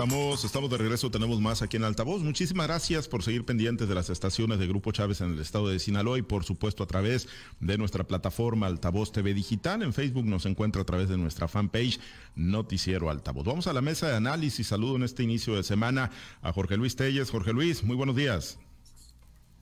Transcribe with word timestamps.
Estamos, 0.00 0.46
estamos 0.46 0.70
de 0.70 0.78
regreso, 0.78 1.10
tenemos 1.10 1.42
más 1.42 1.60
aquí 1.60 1.76
en 1.76 1.84
Altavoz. 1.84 2.22
Muchísimas 2.22 2.66
gracias 2.66 3.06
por 3.06 3.22
seguir 3.22 3.44
pendientes 3.44 3.86
de 3.86 3.94
las 3.94 4.08
estaciones 4.08 4.58
de 4.58 4.66
Grupo 4.66 4.92
Chávez 4.92 5.20
en 5.20 5.34
el 5.34 5.38
estado 5.40 5.68
de 5.68 5.78
Sinaloa 5.78 6.16
y 6.16 6.22
por 6.22 6.42
supuesto 6.42 6.82
a 6.82 6.86
través 6.86 7.28
de 7.60 7.76
nuestra 7.76 8.04
plataforma 8.04 8.66
Altavoz 8.66 9.12
TV 9.12 9.34
Digital. 9.34 9.82
En 9.82 9.92
Facebook 9.92 10.24
nos 10.24 10.46
encuentra 10.46 10.80
a 10.80 10.86
través 10.86 11.10
de 11.10 11.18
nuestra 11.18 11.48
fanpage 11.48 12.00
Noticiero 12.34 13.10
Altavoz. 13.10 13.44
Vamos 13.44 13.66
a 13.66 13.74
la 13.74 13.82
mesa 13.82 14.08
de 14.08 14.16
análisis. 14.16 14.68
Saludo 14.68 14.96
en 14.96 15.02
este 15.02 15.22
inicio 15.22 15.54
de 15.54 15.64
semana 15.64 16.10
a 16.40 16.50
Jorge 16.50 16.78
Luis 16.78 16.96
Telles. 16.96 17.30
Jorge 17.30 17.52
Luis, 17.52 17.84
muy 17.84 17.94
buenos 17.94 18.16
días. 18.16 18.58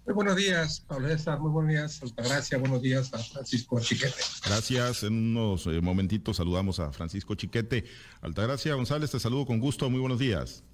Muy 0.08 0.14
buenos 0.14 0.36
días, 0.36 0.80
Pablo 0.88 1.06
César. 1.06 1.38
Muy 1.38 1.50
buenos 1.50 1.70
días, 1.70 2.02
Altagracia. 2.02 2.56
Buenos 2.56 2.80
días 2.80 3.12
a 3.12 3.18
Francisco 3.18 3.78
Chiquete. 3.78 4.14
Gracias. 4.46 5.02
En 5.02 5.12
unos 5.12 5.66
eh, 5.66 5.82
momentitos 5.82 6.38
saludamos 6.38 6.80
a 6.80 6.90
Francisco 6.92 7.34
Chiquete. 7.34 7.84
Altagracia 8.22 8.74
González, 8.74 9.10
te 9.10 9.20
saludo 9.20 9.44
con 9.44 9.60
gusto. 9.60 9.90
Muy 9.90 10.00
buenos 10.00 10.18
días. 10.18 10.64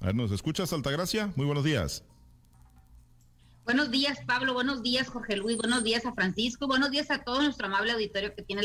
A 0.00 0.06
ver, 0.06 0.16
¿nos 0.16 0.32
escuchas, 0.32 0.72
Altagracia? 0.72 1.32
Muy 1.36 1.46
buenos 1.46 1.62
días. 1.62 2.02
Buenos 3.66 3.90
días, 3.90 4.20
Pablo. 4.24 4.54
Buenos 4.54 4.80
días, 4.84 5.08
Jorge 5.08 5.36
Luis. 5.36 5.56
Buenos 5.56 5.82
días 5.82 6.06
a 6.06 6.12
Francisco. 6.12 6.68
Buenos 6.68 6.92
días 6.92 7.10
a 7.10 7.24
todo 7.24 7.42
nuestro 7.42 7.66
amable 7.66 7.90
auditorio 7.90 8.32
que 8.32 8.42
tiene 8.42 8.62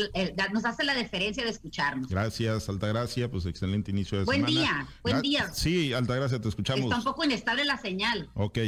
nos 0.52 0.64
hace 0.64 0.84
la 0.84 0.94
deferencia 0.94 1.42
de 1.42 1.50
escucharnos. 1.50 2.08
Gracias, 2.08 2.68
Altagracia. 2.68 3.28
Pues 3.28 3.44
excelente 3.46 3.90
inicio 3.90 4.18
de 4.18 4.24
buen 4.24 4.46
semana. 4.46 4.86
Buen 5.02 5.20
día, 5.20 5.20
buen 5.20 5.22
día. 5.22 5.52
Sí, 5.52 5.92
Altagracia, 5.92 6.40
te 6.40 6.48
escuchamos. 6.48 6.84
Está 6.84 6.98
un 6.98 7.02
poco 7.02 7.24
inestable 7.24 7.64
la 7.64 7.78
señal. 7.78 8.30
Ok, 8.34 8.58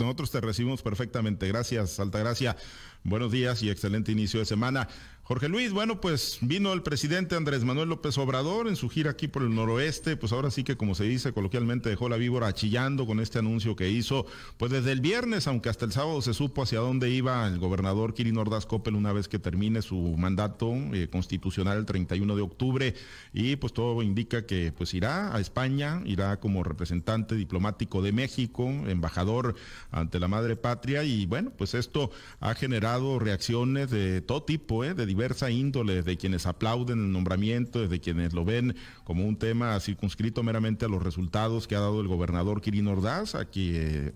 nosotros 0.00 0.32
te 0.32 0.40
recibimos 0.40 0.82
perfectamente. 0.82 1.46
Gracias, 1.46 2.00
Altagracia. 2.00 2.56
Buenos 3.04 3.30
días 3.30 3.62
y 3.62 3.70
excelente 3.70 4.10
inicio 4.10 4.40
de 4.40 4.46
semana. 4.46 4.88
Jorge 5.26 5.48
Luis, 5.48 5.72
bueno, 5.72 6.02
pues 6.02 6.36
vino 6.42 6.74
el 6.74 6.82
presidente 6.82 7.34
Andrés 7.34 7.64
Manuel 7.64 7.88
López 7.88 8.18
Obrador 8.18 8.68
en 8.68 8.76
su 8.76 8.90
gira 8.90 9.12
aquí 9.12 9.26
por 9.26 9.40
el 9.40 9.54
noroeste, 9.54 10.18
pues 10.18 10.32
ahora 10.32 10.50
sí 10.50 10.64
que 10.64 10.76
como 10.76 10.94
se 10.94 11.04
dice 11.04 11.32
coloquialmente 11.32 11.88
dejó 11.88 12.10
la 12.10 12.18
víbora 12.18 12.52
chillando 12.52 13.06
con 13.06 13.20
este 13.20 13.38
anuncio 13.38 13.74
que 13.74 13.88
hizo, 13.88 14.26
pues 14.58 14.70
desde 14.70 14.92
el 14.92 15.00
viernes, 15.00 15.46
aunque 15.48 15.70
hasta 15.70 15.86
el 15.86 15.92
sábado 15.92 16.20
se 16.20 16.34
supo 16.34 16.62
hacia 16.62 16.80
dónde 16.80 17.08
iba 17.08 17.46
el 17.46 17.58
gobernador 17.58 18.12
Kirin 18.12 18.36
Ordaz 18.36 18.66
Coppel 18.66 18.96
una 18.96 19.14
vez 19.14 19.26
que 19.26 19.38
termine 19.38 19.80
su 19.80 19.96
mandato 20.18 20.74
eh, 20.92 21.08
constitucional 21.10 21.78
el 21.78 21.86
31 21.86 22.36
de 22.36 22.42
octubre 22.42 22.94
y 23.32 23.56
pues 23.56 23.72
todo 23.72 24.02
indica 24.02 24.44
que 24.44 24.72
pues 24.76 24.92
irá 24.92 25.34
a 25.34 25.40
España, 25.40 26.02
irá 26.04 26.38
como 26.38 26.62
representante 26.64 27.34
diplomático 27.34 28.02
de 28.02 28.12
México, 28.12 28.68
embajador 28.68 29.54
ante 29.90 30.20
la 30.20 30.28
madre 30.28 30.56
patria 30.56 31.02
y 31.02 31.24
bueno, 31.24 31.50
pues 31.56 31.72
esto 31.72 32.10
ha 32.40 32.54
generado 32.54 33.18
reacciones 33.18 33.90
de 33.90 34.20
todo 34.20 34.42
tipo, 34.42 34.84
eh, 34.84 34.92
de 34.92 35.13
diversa 35.14 35.48
índole, 35.48 36.02
de 36.02 36.16
quienes 36.16 36.44
aplauden 36.44 36.98
el 36.98 37.12
nombramiento, 37.12 37.86
de 37.86 38.00
quienes 38.00 38.32
lo 38.32 38.44
ven 38.44 38.74
como 39.04 39.24
un 39.24 39.36
tema 39.36 39.78
circunscrito 39.78 40.42
meramente 40.42 40.86
a 40.86 40.88
los 40.88 41.02
resultados 41.02 41.68
que 41.68 41.76
ha 41.76 41.80
dado 41.80 42.00
el 42.00 42.08
gobernador 42.08 42.60
Kirin 42.60 42.88
Ordaz, 42.88 43.36
aquí 43.36 43.74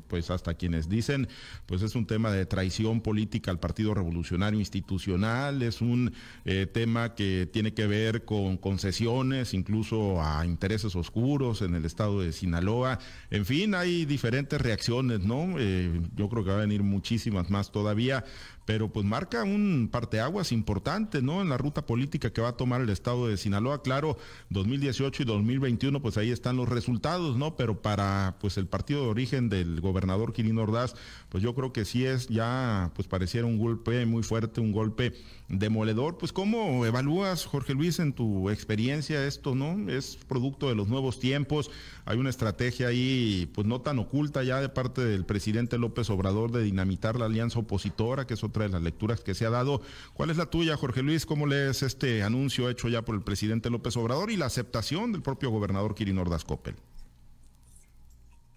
pues 0.08 0.30
hasta 0.30 0.55
quienes 0.55 0.88
dicen, 0.88 1.28
pues 1.66 1.82
es 1.82 1.94
un 1.94 2.05
tema 2.05 2.32
de 2.32 2.46
traición 2.46 3.00
política 3.00 3.52
al 3.52 3.60
Partido 3.60 3.94
Revolucionario 3.94 4.58
Institucional, 4.58 5.62
es 5.62 5.80
un 5.80 6.12
eh, 6.44 6.66
tema 6.66 7.14
que 7.14 7.48
tiene 7.52 7.74
que 7.74 7.86
ver 7.86 8.24
con 8.24 8.56
concesiones, 8.56 9.55
incluso 9.55 10.20
a 10.20 10.44
intereses 10.44 10.96
oscuros 10.96 11.62
en 11.62 11.77
el 11.77 11.84
estado 11.84 12.23
de 12.23 12.33
Sinaloa, 12.33 12.98
en 13.30 13.46
fin, 13.46 13.74
hay 13.77 14.05
diferentes 14.05 14.61
reacciones, 14.61 15.20
¿no? 15.20 15.55
Eh, 15.58 16.00
yo 16.17 16.28
creo 16.28 16.42
que 16.42 16.50
va 16.50 16.56
a 16.56 16.61
venir 16.61 16.83
muchísimas 16.83 17.50
más 17.50 17.70
todavía, 17.70 18.24
pero 18.68 18.92
pues 18.92 19.06
marca 19.06 19.45
un 19.45 19.89
parteaguas 19.90 20.52
importante, 20.52 21.23
¿no? 21.23 21.40
En 21.40 21.48
la 21.48 21.56
ruta 21.56 21.86
política 21.86 22.34
que 22.34 22.42
va 22.42 22.48
a 22.48 22.56
tomar 22.58 22.83
el 22.83 22.90
estado 22.90 23.27
de 23.27 23.39
Sinaloa. 23.39 23.80
Claro, 23.80 24.18
2018 24.51 25.23
y 25.23 25.24
2021, 25.24 26.02
pues 26.02 26.18
ahí 26.18 26.30
están 26.30 26.58
los 26.58 26.68
resultados, 26.68 27.39
¿no? 27.39 27.56
Pero 27.56 27.80
para 27.80 28.36
pues 28.40 28.58
el 28.58 28.67
partido 28.67 29.05
de 29.05 29.08
origen 29.08 29.48
del 29.48 29.80
gobernador 29.80 30.34
Quirino 30.34 30.64
Ordaz, 30.64 30.96
pues 31.28 31.42
yo 31.42 31.55
creo 31.55 31.72
que 31.72 31.84
sí 31.84 32.06
es 32.06 32.28
ya, 32.28 32.90
pues 32.94 33.06
pareciera 33.06 33.46
un 33.46 33.58
golpe 33.58 34.06
muy 34.06 34.22
fuerte, 34.22 34.61
un 34.61 34.72
golpe 34.72 35.12
demoledor. 35.48 36.16
Pues 36.16 36.33
¿cómo 36.33 36.86
evalúas, 36.86 37.44
Jorge 37.44 37.74
Luis, 37.74 37.98
en 37.98 38.12
tu 38.12 38.48
experiencia 38.50 39.27
esto, 39.27 39.55
¿no? 39.55 39.90
Es 39.90 40.17
producto 40.17 40.68
de 40.68 40.74
los 40.74 40.88
nuevos 40.88 41.20
tiempos, 41.20 41.70
hay 42.06 42.18
una 42.18 42.30
estrategia 42.30 42.88
ahí, 42.88 43.50
pues 43.55 43.67
no 43.67 43.80
tan 43.80 43.98
oculta 43.98 44.42
ya 44.42 44.61
de 44.61 44.68
parte 44.68 45.05
del 45.05 45.27
presidente 45.27 45.77
López 45.77 46.08
Obrador 46.11 46.50
de 46.50 46.62
dinamitar 46.62 47.18
la 47.18 47.27
alianza 47.27 47.58
opositora, 47.58 48.27
que 48.27 48.34
es 48.34 48.42
otra 48.44 48.64
de 48.64 48.70
las 48.70 48.83
lecturas 48.83 49.20
que 49.20 49.34
se 49.34 49.44
ha 49.44 49.50
dado. 49.50 49.83
¿Cuál 50.14 50.30
es 50.30 50.38
la 50.38 50.46
tuya, 50.46 50.77
Jorge 50.77 51.02
Luis? 51.02 51.27
¿Cómo 51.27 51.46
lees 51.46 51.83
este 51.83 52.22
anuncio 52.22 52.70
hecho 52.70 52.88
ya 52.88 53.02
por 53.02 53.14
el 53.14 53.22
presidente 53.22 53.70
López 53.70 53.96
Obrador 53.96 54.30
y 54.30 54.36
la 54.36 54.46
aceptación 54.46 55.12
del 55.12 55.22
propio 55.22 55.50
gobernador 55.50 55.94
Kirin 55.94 56.18
Ordaz 56.18 56.44
Coppel? 56.44 56.77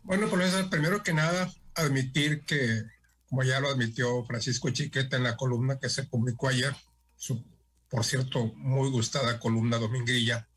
Bueno, 0.03 0.27
pues 0.29 0.53
primero 0.69 1.03
que 1.03 1.13
nada, 1.13 1.51
admitir 1.75 2.45
que, 2.45 2.83
como 3.27 3.43
ya 3.43 3.59
lo 3.59 3.69
admitió 3.69 4.23
Francisco 4.25 4.69
Chiqueta 4.69 5.17
en 5.17 5.23
la 5.23 5.37
columna 5.37 5.79
que 5.79 5.89
se 5.89 6.03
publicó 6.03 6.49
ayer, 6.49 6.75
su, 7.15 7.43
por 7.89 8.03
cierto, 8.03 8.53
muy 8.55 8.89
gustada 8.89 9.39
columna 9.39 9.77
dominguilla, 9.77 10.47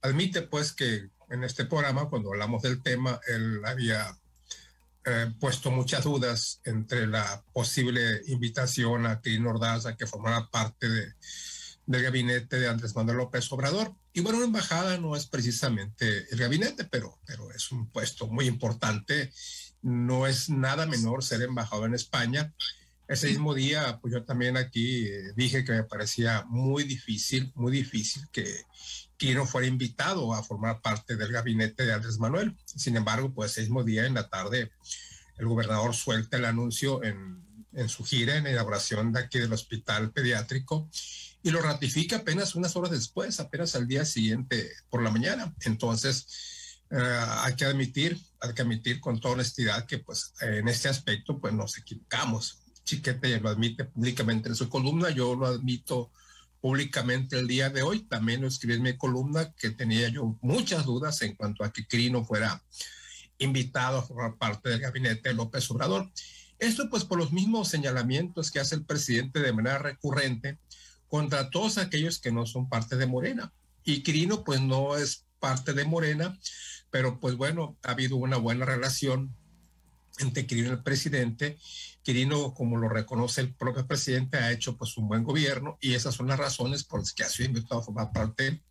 admite 0.00 0.42
pues 0.42 0.72
que 0.72 1.10
en 1.30 1.44
este 1.44 1.64
programa, 1.64 2.08
cuando 2.08 2.30
hablamos 2.30 2.62
del 2.62 2.82
tema, 2.82 3.20
él 3.28 3.62
había 3.64 4.18
eh, 5.04 5.32
puesto 5.40 5.70
muchas 5.70 6.04
dudas 6.04 6.60
entre 6.64 7.06
la 7.06 7.42
posible 7.52 8.22
invitación 8.26 9.06
a 9.06 9.20
Kirin 9.20 9.46
Ordaz 9.46 9.86
a 9.86 9.96
que 9.96 10.06
formara 10.06 10.48
parte 10.50 10.88
de, 10.88 11.14
del 11.86 12.02
gabinete 12.02 12.60
de 12.60 12.68
Andrés 12.68 12.94
Manuel 12.94 13.18
López 13.18 13.50
Obrador. 13.50 13.94
Y 14.12 14.20
bueno, 14.20 14.38
una 14.38 14.46
embajada 14.46 14.98
no 14.98 15.16
es 15.16 15.26
precisamente 15.26 16.26
el 16.30 16.38
gabinete, 16.38 16.84
pero, 16.84 17.18
pero 17.26 17.50
es 17.50 17.72
un 17.72 17.88
puesto 17.90 18.28
muy 18.28 18.46
importante. 18.46 19.32
No 19.82 20.26
es 20.26 20.48
nada 20.48 20.86
menor 20.86 21.22
ser 21.22 21.42
embajador 21.42 21.88
en 21.88 21.94
España. 21.94 22.52
Ese 23.08 23.28
mismo 23.28 23.52
día, 23.54 23.98
pues 24.00 24.14
yo 24.14 24.24
también 24.24 24.56
aquí 24.56 25.06
eh, 25.06 25.32
dije 25.36 25.64
que 25.64 25.72
me 25.72 25.84
parecía 25.84 26.44
muy 26.48 26.84
difícil, 26.84 27.52
muy 27.54 27.72
difícil 27.72 28.26
que 28.32 28.64
Quino 29.16 29.46
fuera 29.46 29.66
invitado 29.66 30.34
a 30.34 30.42
formar 30.42 30.80
parte 30.80 31.16
del 31.16 31.30
gabinete 31.30 31.84
de 31.84 31.92
Andrés 31.92 32.18
Manuel. 32.18 32.56
Sin 32.64 32.96
embargo, 32.96 33.32
pues 33.32 33.52
ese 33.52 33.62
mismo 33.62 33.84
día 33.84 34.06
en 34.06 34.14
la 34.14 34.28
tarde, 34.28 34.72
el 35.36 35.46
gobernador 35.46 35.94
suelta 35.94 36.38
el 36.38 36.44
anuncio 36.44 37.04
en, 37.04 37.44
en 37.72 37.88
su 37.88 38.04
gira 38.04 38.36
en 38.36 38.44
la 38.44 38.50
inauguración 38.50 39.12
de 39.12 39.20
aquí 39.20 39.38
del 39.38 39.52
hospital 39.52 40.12
pediátrico 40.12 40.88
y 41.42 41.50
lo 41.50 41.60
ratifica 41.60 42.16
apenas 42.16 42.54
unas 42.54 42.76
horas 42.76 42.90
después, 42.90 43.40
apenas 43.40 43.74
al 43.74 43.86
día 43.86 44.04
siguiente 44.04 44.70
por 44.90 45.02
la 45.02 45.10
mañana. 45.10 45.54
Entonces, 45.60 46.26
eh, 46.94 47.24
hay 47.38 47.56
que 47.56 47.64
admitir, 47.64 48.20
hay 48.38 48.52
que 48.52 48.60
admitir 48.60 49.00
con 49.00 49.18
toda 49.18 49.34
honestidad 49.34 49.86
que 49.86 49.98
pues 49.98 50.34
en 50.42 50.68
este 50.68 50.90
aspecto 50.90 51.38
pues 51.38 51.54
nos 51.54 51.78
equivocamos. 51.78 52.58
Chiquete 52.84 53.40
lo 53.40 53.48
admite 53.48 53.84
públicamente 53.84 54.50
en 54.50 54.54
su 54.54 54.68
columna, 54.68 55.08
yo 55.08 55.34
lo 55.34 55.46
admito 55.46 56.10
públicamente 56.60 57.38
el 57.38 57.48
día 57.48 57.70
de 57.70 57.82
hoy, 57.82 58.00
también 58.04 58.42
lo 58.42 58.48
escribí 58.48 58.74
en 58.74 58.82
mi 58.82 58.96
columna 58.96 59.52
que 59.54 59.70
tenía 59.70 60.08
yo 60.08 60.36
muchas 60.42 60.84
dudas 60.84 61.22
en 61.22 61.34
cuanto 61.34 61.64
a 61.64 61.72
que 61.72 61.86
Crino 61.86 62.24
fuera 62.24 62.62
invitado 63.38 63.98
a 63.98 64.02
formar 64.02 64.36
parte 64.36 64.68
del 64.68 64.80
gabinete 64.80 65.30
de 65.30 65.34
López 65.34 65.70
Obrador. 65.70 66.10
Esto 66.58 66.90
pues 66.90 67.04
por 67.04 67.18
los 67.18 67.32
mismos 67.32 67.68
señalamientos 67.68 68.50
que 68.50 68.60
hace 68.60 68.74
el 68.74 68.84
presidente 68.84 69.40
de 69.40 69.52
manera 69.52 69.78
recurrente 69.78 70.58
contra 71.08 71.48
todos 71.48 71.78
aquellos 71.78 72.18
que 72.18 72.32
no 72.32 72.44
son 72.44 72.68
parte 72.68 72.96
de 72.96 73.06
Morena. 73.06 73.52
Y 73.82 74.02
Quirino 74.02 74.44
pues 74.44 74.60
no 74.60 74.96
es 74.96 75.24
parte 75.40 75.72
de 75.72 75.84
Morena, 75.84 76.38
pero 76.92 77.18
pues 77.18 77.36
bueno, 77.36 77.76
ha 77.82 77.92
habido 77.92 78.16
una 78.16 78.36
buena 78.36 78.66
relación 78.66 79.34
entre 80.18 80.46
Quirino 80.46 80.68
y 80.68 80.72
el 80.72 80.82
presidente. 80.82 81.58
Quirino, 82.02 82.52
como 82.52 82.76
lo 82.76 82.88
reconoce 82.88 83.40
el 83.40 83.54
propio 83.54 83.86
presidente, 83.86 84.36
ha 84.36 84.52
hecho 84.52 84.76
pues 84.76 84.96
un 84.98 85.08
buen 85.08 85.24
gobierno 85.24 85.78
y 85.80 85.94
esas 85.94 86.14
son 86.14 86.28
las 86.28 86.38
razones 86.38 86.84
por 86.84 87.00
las 87.00 87.14
que 87.14 87.24
ha 87.24 87.30
sido 87.30 87.48
invitado 87.48 87.80
a 87.80 87.84
formar 87.84 88.12
parte 88.12 88.62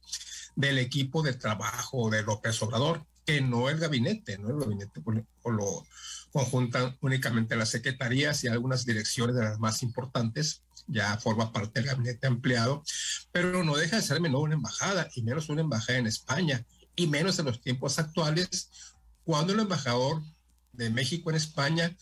del 0.55 0.77
equipo 0.77 1.23
de 1.23 1.33
trabajo 1.33 2.11
de 2.11 2.21
López 2.21 2.61
Obrador, 2.61 3.05
que 3.25 3.41
no 3.41 3.69
el 3.69 3.79
gabinete, 3.79 4.37
no 4.37 4.49
el 4.49 4.59
gabinete 4.59 5.01
o 5.41 5.51
lo 5.51 5.85
conjuntan 6.31 6.95
únicamente 7.01 7.55
las 7.55 7.69
secretarías 7.69 8.43
y 8.43 8.47
algunas 8.47 8.85
direcciones 8.85 9.35
de 9.35 9.43
las 9.43 9.59
más 9.59 9.81
importantes, 9.81 10.63
ya 10.87 11.17
forma 11.17 11.51
parte 11.51 11.79
del 11.79 11.89
gabinete 11.89 12.27
ampliado, 12.27 12.83
pero 13.31 13.63
no 13.63 13.75
deja 13.75 13.95
de 13.95 14.01
ser 14.03 14.21
menor 14.21 14.41
una 14.41 14.55
embajada, 14.55 15.09
y 15.15 15.23
menos 15.23 15.49
una 15.49 15.61
embajada 15.61 15.97
en 15.97 16.07
España, 16.07 16.63
y 16.95 17.07
menos 17.07 17.39
en 17.39 17.45
los 17.45 17.61
tiempos 17.61 17.99
actuales, 17.99 18.69
cuando 19.23 19.53
el 19.53 19.59
embajador 19.59 20.21
de 20.73 20.89
México 20.89 21.29
en 21.29 21.35
España 21.35 21.95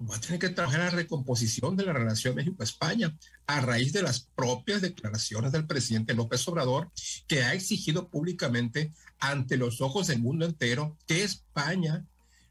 va 0.00 0.16
a 0.16 0.20
tener 0.20 0.38
que 0.38 0.50
trabajar 0.50 0.80
en 0.80 0.86
la 0.86 0.92
recomposición 0.92 1.76
de 1.76 1.84
la 1.84 1.92
relación 1.92 2.34
México-España 2.34 3.16
a 3.46 3.60
raíz 3.60 3.92
de 3.92 4.02
las 4.02 4.20
propias 4.20 4.82
declaraciones 4.82 5.52
del 5.52 5.66
presidente 5.66 6.14
López 6.14 6.46
Obrador, 6.48 6.90
que 7.26 7.42
ha 7.42 7.54
exigido 7.54 8.08
públicamente 8.08 8.92
ante 9.18 9.56
los 9.56 9.80
ojos 9.80 10.08
del 10.08 10.20
mundo 10.20 10.44
entero 10.44 10.98
que 11.06 11.24
España 11.24 12.04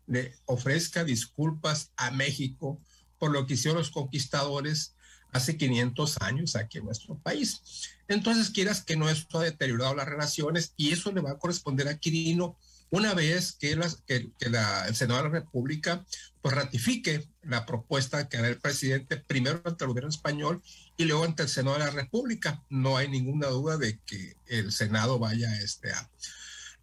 le 0.08 0.36
ofrezca 0.46 1.04
disculpas 1.04 1.92
a 1.98 2.12
México 2.12 2.80
por 3.20 3.32
lo 3.32 3.46
que 3.46 3.54
hicieron 3.54 3.78
los 3.78 3.92
conquistadores 3.92 4.95
hace 5.36 5.58
500 5.58 6.22
años 6.22 6.56
aquí 6.56 6.78
en 6.78 6.86
nuestro 6.86 7.18
país. 7.18 7.62
Entonces, 8.08 8.50
quieras 8.50 8.82
que 8.82 8.96
no, 8.96 9.10
eso 9.10 9.28
ha 9.34 9.44
deteriorado 9.44 9.94
las 9.94 10.08
relaciones 10.08 10.74
y 10.78 10.92
eso 10.92 11.12
le 11.12 11.20
va 11.20 11.32
a 11.32 11.38
corresponder 11.38 11.90
a 11.90 11.98
Quirino 11.98 12.58
una 12.90 13.14
vez 13.14 13.52
que, 13.52 13.76
las, 13.76 13.98
que, 14.08 14.32
la, 14.50 14.88
el 14.88 14.96
Senado 14.96 15.24
de 15.24 15.30
la 15.30 15.40
República 15.40 16.06
pues, 16.42 16.56
ratifique 16.56 17.28
la 17.44 17.66
propuesta 17.66 18.30
que 18.30 18.38
hará 18.38 18.48
el 18.48 18.62
presidente 18.62 19.18
primero 19.18 19.62
ante 19.66 19.84
el 19.84 19.90
gobierno 19.90 20.10
español 20.10 20.64
y 20.96 21.04
luego 21.04 21.26
ante 21.26 21.44
el 21.44 21.50
Senado 21.50 21.78
de 21.78 21.84
la 21.84 21.92
República. 21.92 22.64
No 22.70 22.96
hay 22.96 23.10
ninguna 23.10 23.48
duda 23.48 23.78
de 23.78 24.00
que 24.06 24.38
el 24.46 24.72
Senado 24.72 25.20
vaya 25.20 25.54
este, 25.60 25.92
a, 25.92 26.10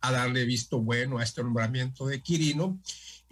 a 0.02 0.12
darle 0.12 0.44
visto 0.44 0.78
bueno 0.78 1.18
a 1.18 1.22
este 1.22 1.42
nombramiento 1.42 2.06
de 2.06 2.20
Quirino. 2.20 2.78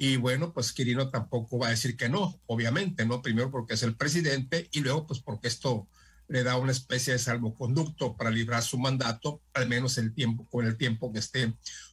Y 0.02 0.17
bueno, 0.17 0.55
pues 0.55 0.73
Quirino 0.73 1.11
tampoco 1.11 1.58
va 1.58 1.67
a 1.67 1.70
decir 1.73 1.94
que 1.94 2.08
no, 2.08 2.41
obviamente, 2.47 3.05
¿no? 3.05 3.20
Primero 3.20 3.50
porque 3.50 3.75
es 3.75 3.82
el 3.82 3.97
presidente 3.97 4.67
y 4.73 4.81
luego 4.81 5.06
pues 5.06 5.20
porque 5.20 5.49
esto 5.49 5.88
le 6.26 6.43
da 6.43 6.56
una 6.56 6.73
especie 6.73 7.12
de 7.12 7.19
salvoconducto 7.19 8.17
para 8.17 8.31
librar 8.31 8.62
su 8.62 8.79
mandato, 8.79 9.43
al 9.52 9.69
menos 9.69 9.99
el 9.99 10.14
tiempo, 10.14 10.49
con 10.49 10.64
el 10.64 10.79
tiempo 10.79 11.12
que 11.12 11.19
esté 11.19 11.52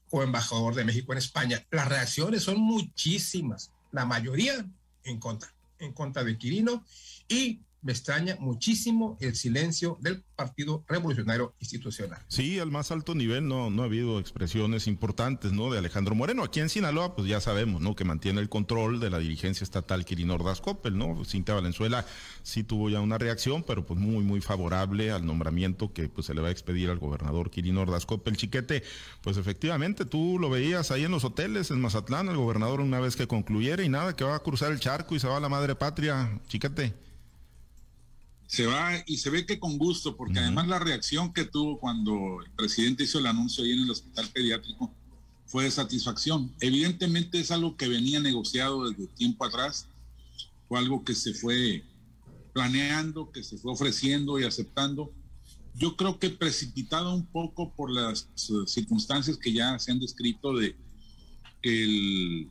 como 0.10 0.24
embajador 0.24 0.74
de 0.74 0.86
México 0.86 1.12
en 1.12 1.18
España. 1.18 1.68
Las 1.70 1.90
reacciones 1.90 2.44
son 2.44 2.62
muchísimas, 2.62 3.74
la 3.92 4.06
mayoría 4.06 4.66
en 5.04 5.20
contra, 5.20 5.54
en 5.80 5.92
contra 5.92 6.24
de 6.24 6.38
Quirino 6.38 6.86
y 7.28 7.60
me 7.82 7.92
extraña 7.92 8.36
muchísimo 8.40 9.18
el 9.22 9.36
silencio 9.36 9.98
del 10.02 10.24
Partido 10.36 10.84
Revolucionario 10.88 11.54
Institucional. 11.60 12.20
Sí, 12.28 12.60
al 12.60 12.72
más 12.72 12.92
alto 12.92 13.16
nivel 13.16 13.48
no, 13.48 13.70
no 13.70 13.84
ha 13.84 13.86
habido 13.86 14.20
expresiones 14.20 14.88
importantes, 14.88 15.52
¿no? 15.52 15.72
De 15.72 15.80
Alejandro 15.80 16.16
Moreno. 16.16 16.44
Aquí 16.44 16.60
en 16.60 16.70
Sinaloa, 16.70 17.16
pues 17.16 17.28
ya 17.28 17.42
sabemos, 17.42 17.82
¿no? 17.82 17.96
Que 17.96 18.04
mantiene 18.04 18.42
el 18.42 18.50
control 18.50 19.00
de 19.00 19.10
la 19.10 19.20
dirigencia 19.20 19.64
estatal 19.64 20.06
Quirino 20.06 20.36
Ordaz 20.36 20.62
Coppel, 20.62 20.98
¿no? 20.98 21.24
Cintia 21.26 21.56
Valenzuela 21.56 22.06
sí 22.44 22.64
tuvo 22.64 22.90
ya 22.90 23.00
una 23.00 23.18
reacción, 23.18 23.64
pero 23.64 23.86
pues 23.86 24.00
muy, 24.00 24.24
muy 24.24 24.42
favorable 24.42 25.12
al 25.12 25.26
nombramiento 25.26 25.94
que 25.94 26.10
pues 26.10 26.28
se 26.28 26.34
le 26.34 26.42
va 26.42 26.50
a 26.50 26.52
expedir 26.52 26.90
al 26.90 27.00
gobernador 27.00 27.50
Quirino 27.50 27.82
Ordaz 27.82 28.06
Coppel. 28.06 28.38
Chiquete, 28.38 28.84
pues 29.22 29.38
efectivamente, 29.38 30.06
tú 30.06 30.38
lo 30.40 30.50
veías 30.50 30.92
ahí 30.92 31.04
en 31.04 31.12
los 31.12 31.24
hoteles 31.24 31.72
en 31.72 31.82
Mazatlán, 31.82 32.30
el 32.30 32.38
gobernador 32.38 32.82
una 32.82 33.00
vez 33.00 33.16
que 33.16 33.28
concluyera 33.28 33.84
y 33.84 33.90
nada, 33.90 34.16
que 34.16 34.24
va 34.24 34.36
a 34.36 34.40
cruzar 34.40 34.72
el 34.72 34.80
charco 34.80 35.16
y 35.16 35.20
se 35.20 35.28
va 35.28 35.38
a 35.38 35.40
la 35.40 35.50
madre 35.50 35.76
patria, 35.76 36.40
Chiquete 36.48 37.07
se 38.48 38.66
va 38.66 39.04
y 39.06 39.18
se 39.18 39.30
ve 39.30 39.46
que 39.46 39.60
con 39.60 39.78
gusto, 39.78 40.16
porque 40.16 40.40
además 40.40 40.68
la 40.68 40.80
reacción 40.80 41.34
que 41.34 41.44
tuvo 41.44 41.80
cuando 41.80 42.42
el 42.42 42.50
presidente 42.52 43.04
hizo 43.04 43.20
el 43.20 43.28
anuncio 43.28 43.64
ahí 43.64 43.74
en 43.74 43.82
el 43.82 43.92
hospital 43.92 44.30
pediátrico 44.30 44.92
fue 45.46 45.66
de 45.66 45.72
satisfacción. 45.72 46.54
Evidentemente 46.62 47.40
es 47.40 47.52
algo 47.52 47.76
que 47.76 47.90
venía 47.90 48.22
negociado 48.22 48.90
desde 48.90 49.08
tiempo 49.08 49.46
atrás, 49.46 49.88
fue 50.68 50.80
algo 50.80 51.04
que 51.04 51.14
se 51.14 51.34
fue 51.34 51.84
planeando, 52.54 53.32
que 53.32 53.44
se 53.44 53.58
fue 53.58 53.74
ofreciendo 53.74 54.40
y 54.40 54.46
aceptando. 54.46 55.12
Yo 55.76 55.96
creo 55.98 56.18
que 56.18 56.30
precipitado 56.30 57.14
un 57.14 57.26
poco 57.26 57.74
por 57.74 57.92
las 57.92 58.30
eh, 58.50 58.54
circunstancias 58.66 59.38
que 59.38 59.54
ya 59.54 59.78
se 59.78 59.92
han 59.92 60.00
descrito 60.00 60.54
de 60.54 60.76
que 61.62 61.84
el, 61.84 62.50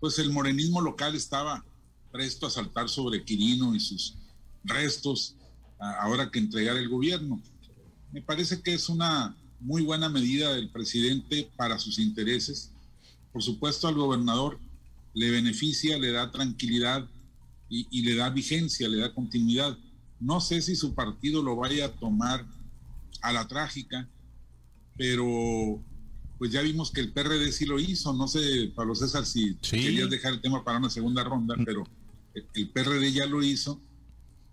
pues 0.00 0.18
el 0.18 0.30
morenismo 0.30 0.80
local 0.80 1.14
estaba 1.14 1.64
presto 2.10 2.46
a 2.46 2.50
saltar 2.50 2.88
sobre 2.88 3.22
Quirino 3.22 3.74
y 3.74 3.80
sus 3.80 4.16
restos 4.64 5.36
ahora 5.78 6.30
que 6.30 6.38
entregar 6.38 6.76
el 6.76 6.88
gobierno. 6.88 7.40
Me 8.12 8.22
parece 8.22 8.62
que 8.62 8.74
es 8.74 8.88
una 8.88 9.36
muy 9.60 9.82
buena 9.82 10.08
medida 10.08 10.54
del 10.54 10.70
presidente 10.70 11.50
para 11.56 11.78
sus 11.78 11.98
intereses. 11.98 12.72
Por 13.32 13.42
supuesto 13.42 13.88
al 13.88 13.94
gobernador 13.94 14.58
le 15.14 15.30
beneficia, 15.30 15.98
le 15.98 16.12
da 16.12 16.30
tranquilidad 16.30 17.08
y, 17.68 18.02
le 18.02 18.16
da 18.16 18.30
vigencia, 18.30 18.88
le 18.88 18.98
da 18.98 19.14
continuidad. 19.14 19.78
No 20.18 20.40
sé 20.40 20.60
si 20.60 20.74
su 20.74 20.94
partido 20.94 21.42
lo 21.42 21.56
vaya 21.56 21.86
a 21.86 21.92
tomar 21.92 22.44
a 23.22 23.32
la 23.32 23.46
trágica, 23.46 24.08
pero 24.96 25.80
pues 26.36 26.50
ya 26.50 26.62
vimos 26.62 26.90
que 26.90 27.00
el 27.00 27.12
PRD 27.12 27.52
sí 27.52 27.66
lo 27.66 27.78
hizo. 27.78 28.12
No 28.12 28.26
sé, 28.26 28.72
Pablo 28.74 28.94
César, 28.94 29.24
si 29.24 29.54
querías 29.56 30.10
dejar 30.10 30.32
el 30.32 30.40
tema 30.40 30.64
para 30.64 30.78
una 30.78 30.90
segunda 30.90 31.22
ronda, 31.22 31.54
mm. 31.56 31.64
pero 31.64 31.84
el 32.54 32.68
PRD 32.70 33.12
ya 33.12 33.26
lo 33.26 33.42
hizo 33.42 33.80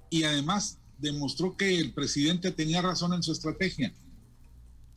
y 0.09 0.23
además 0.23 0.79
demostró 0.97 1.55
que 1.55 1.79
el 1.79 1.93
presidente 1.93 2.51
tenía 2.51 2.81
razón 2.81 3.13
en 3.13 3.23
su 3.23 3.31
estrategia. 3.31 3.93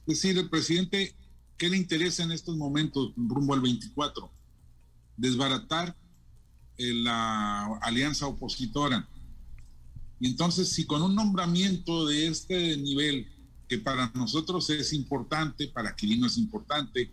Es 0.07 0.23
decir, 0.23 0.39
el 0.39 0.49
presidente, 0.49 1.15
¿qué 1.57 1.69
le 1.69 1.77
interesa 1.77 2.23
en 2.23 2.33
estos 2.33 2.57
momentos 2.57 3.13
rumbo 3.17 3.55
al 3.55 3.61
24? 3.61 4.31
Desbaratar 5.17 5.97
eh, 6.79 6.95
la 6.95 7.67
alianza 7.83 8.27
opositora. 8.27 9.07
Y 10.19 10.29
entonces, 10.29 10.71
si 10.71 10.87
con 10.87 11.03
un 11.03 11.15
nombramiento 11.15 12.07
de 12.07 12.27
este 12.27 12.77
nivel, 12.77 13.29
que 13.69 13.79
para 13.79 14.11
nosotros 14.15 14.69
es 14.71 14.93
importante, 14.93 15.69
para 15.69 15.95
Quirino 15.95 16.27
es 16.27 16.37
importante, 16.39 17.13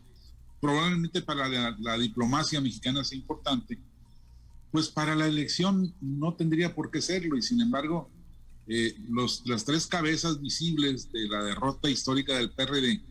probablemente 0.60 1.22
para 1.22 1.48
la, 1.48 1.76
la 1.80 1.98
diplomacia 1.98 2.60
mexicana 2.60 3.02
es 3.02 3.14
importante, 3.14 3.78
pues 4.72 4.90
para 4.90 5.16
la 5.16 5.28
elección 5.28 5.94
no 6.02 6.34
tendría 6.34 6.76
por 6.76 6.92
qué 6.92 7.02
serlo 7.02 7.38
y 7.38 7.42
sin 7.42 7.62
embargo 7.62 8.10
eh, 8.68 8.96
los, 9.10 9.44
las 9.46 9.64
tres 9.64 9.88
cabezas 9.88 10.42
visibles 10.42 11.12
de 11.12 11.28
la 11.30 11.44
derrota 11.44 11.90
histórica 11.90 12.36
del 12.36 12.52
PRD 12.52 13.02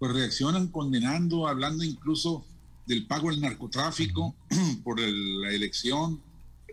pues 0.00 0.12
reaccionan 0.14 0.68
condenando, 0.68 1.46
hablando 1.46 1.84
incluso 1.84 2.46
del 2.86 3.06
pago 3.06 3.30
del 3.30 3.42
narcotráfico 3.42 4.34
por 4.82 4.98
la 4.98 5.52
elección, 5.52 6.22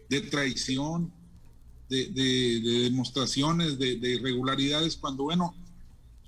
de 0.10 0.22
traición, 0.22 1.12
de, 1.90 2.10
demostraciones 2.86 3.78
de, 3.78 3.96
irregularidades, 3.96 4.96
cuando 4.96 5.24
bueno, 5.24 5.54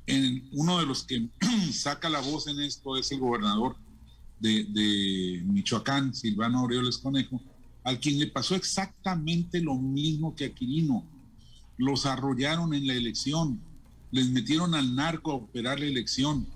en 0.06 0.50
uno 0.52 0.80
de 0.80 0.86
los 0.86 1.04
que 1.04 1.30
saca 1.72 2.10
la 2.10 2.20
voz 2.20 2.48
en 2.48 2.60
esto 2.60 2.98
es 2.98 3.10
el 3.14 3.20
gobernador 3.20 3.78
de, 4.40 4.66
de 4.66 5.42
Michoacán, 5.46 6.14
Silvano 6.14 6.60
Aureoles 6.60 6.98
Conejo, 6.98 7.42
al 7.90 8.00
quien 8.00 8.20
le 8.20 8.28
pasó 8.28 8.56
exactamente 8.56 9.60
lo 9.62 9.76
mismo 9.76 10.36
que 10.36 10.46
a 10.46 10.54
Quirino. 10.54 11.04
Los 11.78 12.06
arrollaron 12.06 12.74
en 12.76 12.86
la 12.86 12.94
elección, 12.94 13.60
les 14.12 14.30
metieron 14.30 14.76
al 14.76 14.96
narco 14.96 15.32
a 15.32 15.36
operar 15.36 15.80
la 15.80 15.88
elección. 15.88 16.48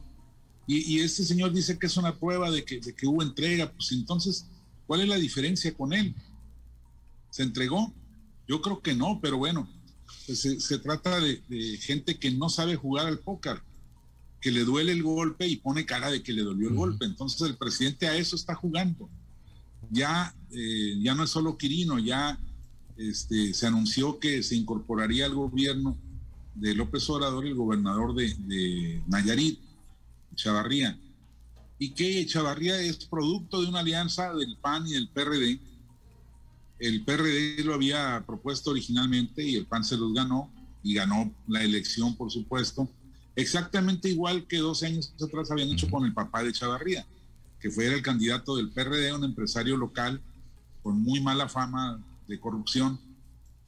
Y, 0.67 0.99
este 0.99 1.25
señor 1.25 1.51
dice 1.51 1.77
que 1.77 1.87
es 1.87 1.97
una 1.97 2.17
prueba 2.17 2.49
de 2.49 2.63
que, 2.63 2.79
que 2.79 3.07
hubo 3.07 3.21
entrega. 3.21 3.71
Pues 3.71 3.91
entonces, 3.91 4.45
¿cuál 4.85 5.01
es 5.01 5.09
la 5.09 5.17
diferencia 5.17 5.73
con 5.73 5.91
él? 5.91 6.15
¿Se 7.31 7.43
entregó? 7.43 7.91
Yo 8.47 8.61
creo 8.61 8.81
que 8.81 8.93
no, 8.93 9.19
pero 9.19 9.37
bueno, 9.37 9.67
pues 10.25 10.39
se, 10.39 10.77
trata 10.77 11.19
de, 11.19 11.41
gente 11.81 12.17
que 12.17 12.31
no 12.31 12.47
sabe 12.47 12.75
jugar 12.75 13.07
al 13.07 13.19
póker, 13.19 13.61
que 14.39 14.51
le 14.51 14.63
duele 14.63 14.91
el 14.91 15.03
golpe 15.03 15.47
y 15.47 15.57
pone 15.57 15.85
cara 15.85 16.11
de 16.11 16.21
que 16.21 16.31
le 16.31 16.43
dolió 16.43 16.69
el 16.69 16.75
golpe. 16.75 17.05
Entonces 17.05 17.41
el 17.41 17.57
presidente 17.57 18.07
a 18.07 18.15
eso 18.15 18.35
está 18.35 18.53
jugando 18.55 19.09
ya, 19.89 20.33
eh, 20.51 20.95
ya 21.01 21.15
no 21.15 21.23
es 21.23 21.29
solo 21.29 21.57
Quirino, 21.57 21.99
ya 21.99 22.39
este, 22.97 23.53
se 23.53 23.67
anunció 23.67 24.19
que 24.19 24.43
se 24.43 24.55
incorporaría 24.55 25.25
al 25.25 25.33
gobierno 25.33 25.97
de 26.55 26.75
López 26.75 27.09
Obrador 27.09 27.45
el 27.45 27.55
gobernador 27.55 28.13
de, 28.13 29.01
Nayarit, 29.07 29.59
Chavarría, 30.35 30.99
y 31.79 31.89
que 31.89 32.25
Chavarría 32.25 32.79
es 32.79 33.05
producto 33.05 33.61
de 33.61 33.67
una 33.67 33.79
alianza 33.79 34.33
del 34.33 34.57
PAN 34.57 34.87
y 34.87 34.93
del 34.93 35.09
PRD. 35.09 35.59
El 36.79 37.03
PRD 37.03 37.63
lo 37.63 37.73
había 37.73 38.23
propuesto 38.25 38.71
originalmente 38.71 39.43
y 39.43 39.55
el 39.55 39.65
PAN 39.65 39.83
se 39.83 39.97
los 39.97 40.13
ganó 40.13 40.51
y 40.83 40.93
ganó 40.93 41.33
la 41.47 41.63
elección, 41.63 42.15
por 42.15 42.31
supuesto, 42.31 42.87
exactamente 43.35 44.09
igual 44.09 44.45
que 44.45 44.57
12 44.57 44.85
años 44.85 45.13
atrás 45.21 45.49
habían 45.49 45.69
hecho 45.69 45.89
con 45.89 46.05
el 46.05 46.13
papá 46.13 46.43
de 46.43 46.53
Chavarría 46.53 47.05
que 47.63 47.71
fue 47.71 47.87
el 47.87 48.01
candidato 48.01 48.57
del 48.57 48.71
PRD, 48.71 49.13
un 49.13 49.23
empresario 49.23 49.77
local 49.77 50.21
con 50.83 51.01
muy 51.01 51.21
mala 51.21 51.47
fama 51.47 51.97
de 52.27 52.37
corrupción, 52.37 52.99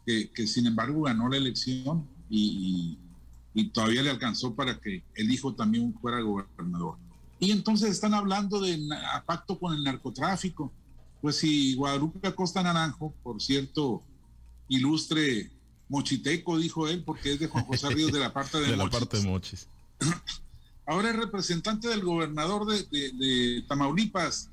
que, 0.06 0.30
sin 0.48 0.68
embargo 0.68 1.04
ganó 1.04 1.30
la 1.30 1.38
elección 1.38 2.06
y, 2.30 2.98
todavía 3.74 4.04
le 4.04 4.10
alcanzó 4.10 4.54
para 4.54 4.82
que 4.82 5.02
el 5.16 5.32
hijo 5.32 5.56
también 5.56 5.94
fuera 6.02 6.20
gobernador. 6.20 6.98
Y 7.40 7.52
entonces 7.52 7.90
están 7.90 8.14
hablando 8.14 8.60
de 8.60 8.78
pacto 9.26 9.58
con 9.58 9.74
el 9.74 9.82
narcotráfico. 9.82 10.74
Pues 11.22 11.38
si 11.38 11.76
Guadalupe 11.76 12.28
Acosta 12.28 12.62
Naranjo, 12.62 13.14
por 13.24 13.42
cierto, 13.42 14.04
ilustre 14.68 15.52
mochiteco, 15.88 16.58
dijo 16.58 16.90
él, 16.90 17.02
porque 17.06 17.32
es 17.32 17.40
de 17.40 17.48
Juan 17.48 17.64
José 17.64 17.90
Ríos 17.92 18.12
de 18.12 18.20
la 18.20 18.34
parte 18.34 18.60
de, 18.60 18.68
de 18.72 18.76
la 18.76 18.90
parte 18.90 19.18
de 19.18 19.24
Mochis. 19.26 19.70
ahora 20.86 21.10
es 21.10 21.16
representante 21.16 21.88
del 21.88 22.04
gobernador 22.04 22.66
de, 22.68 23.64
Tamaulipas. 23.68 24.50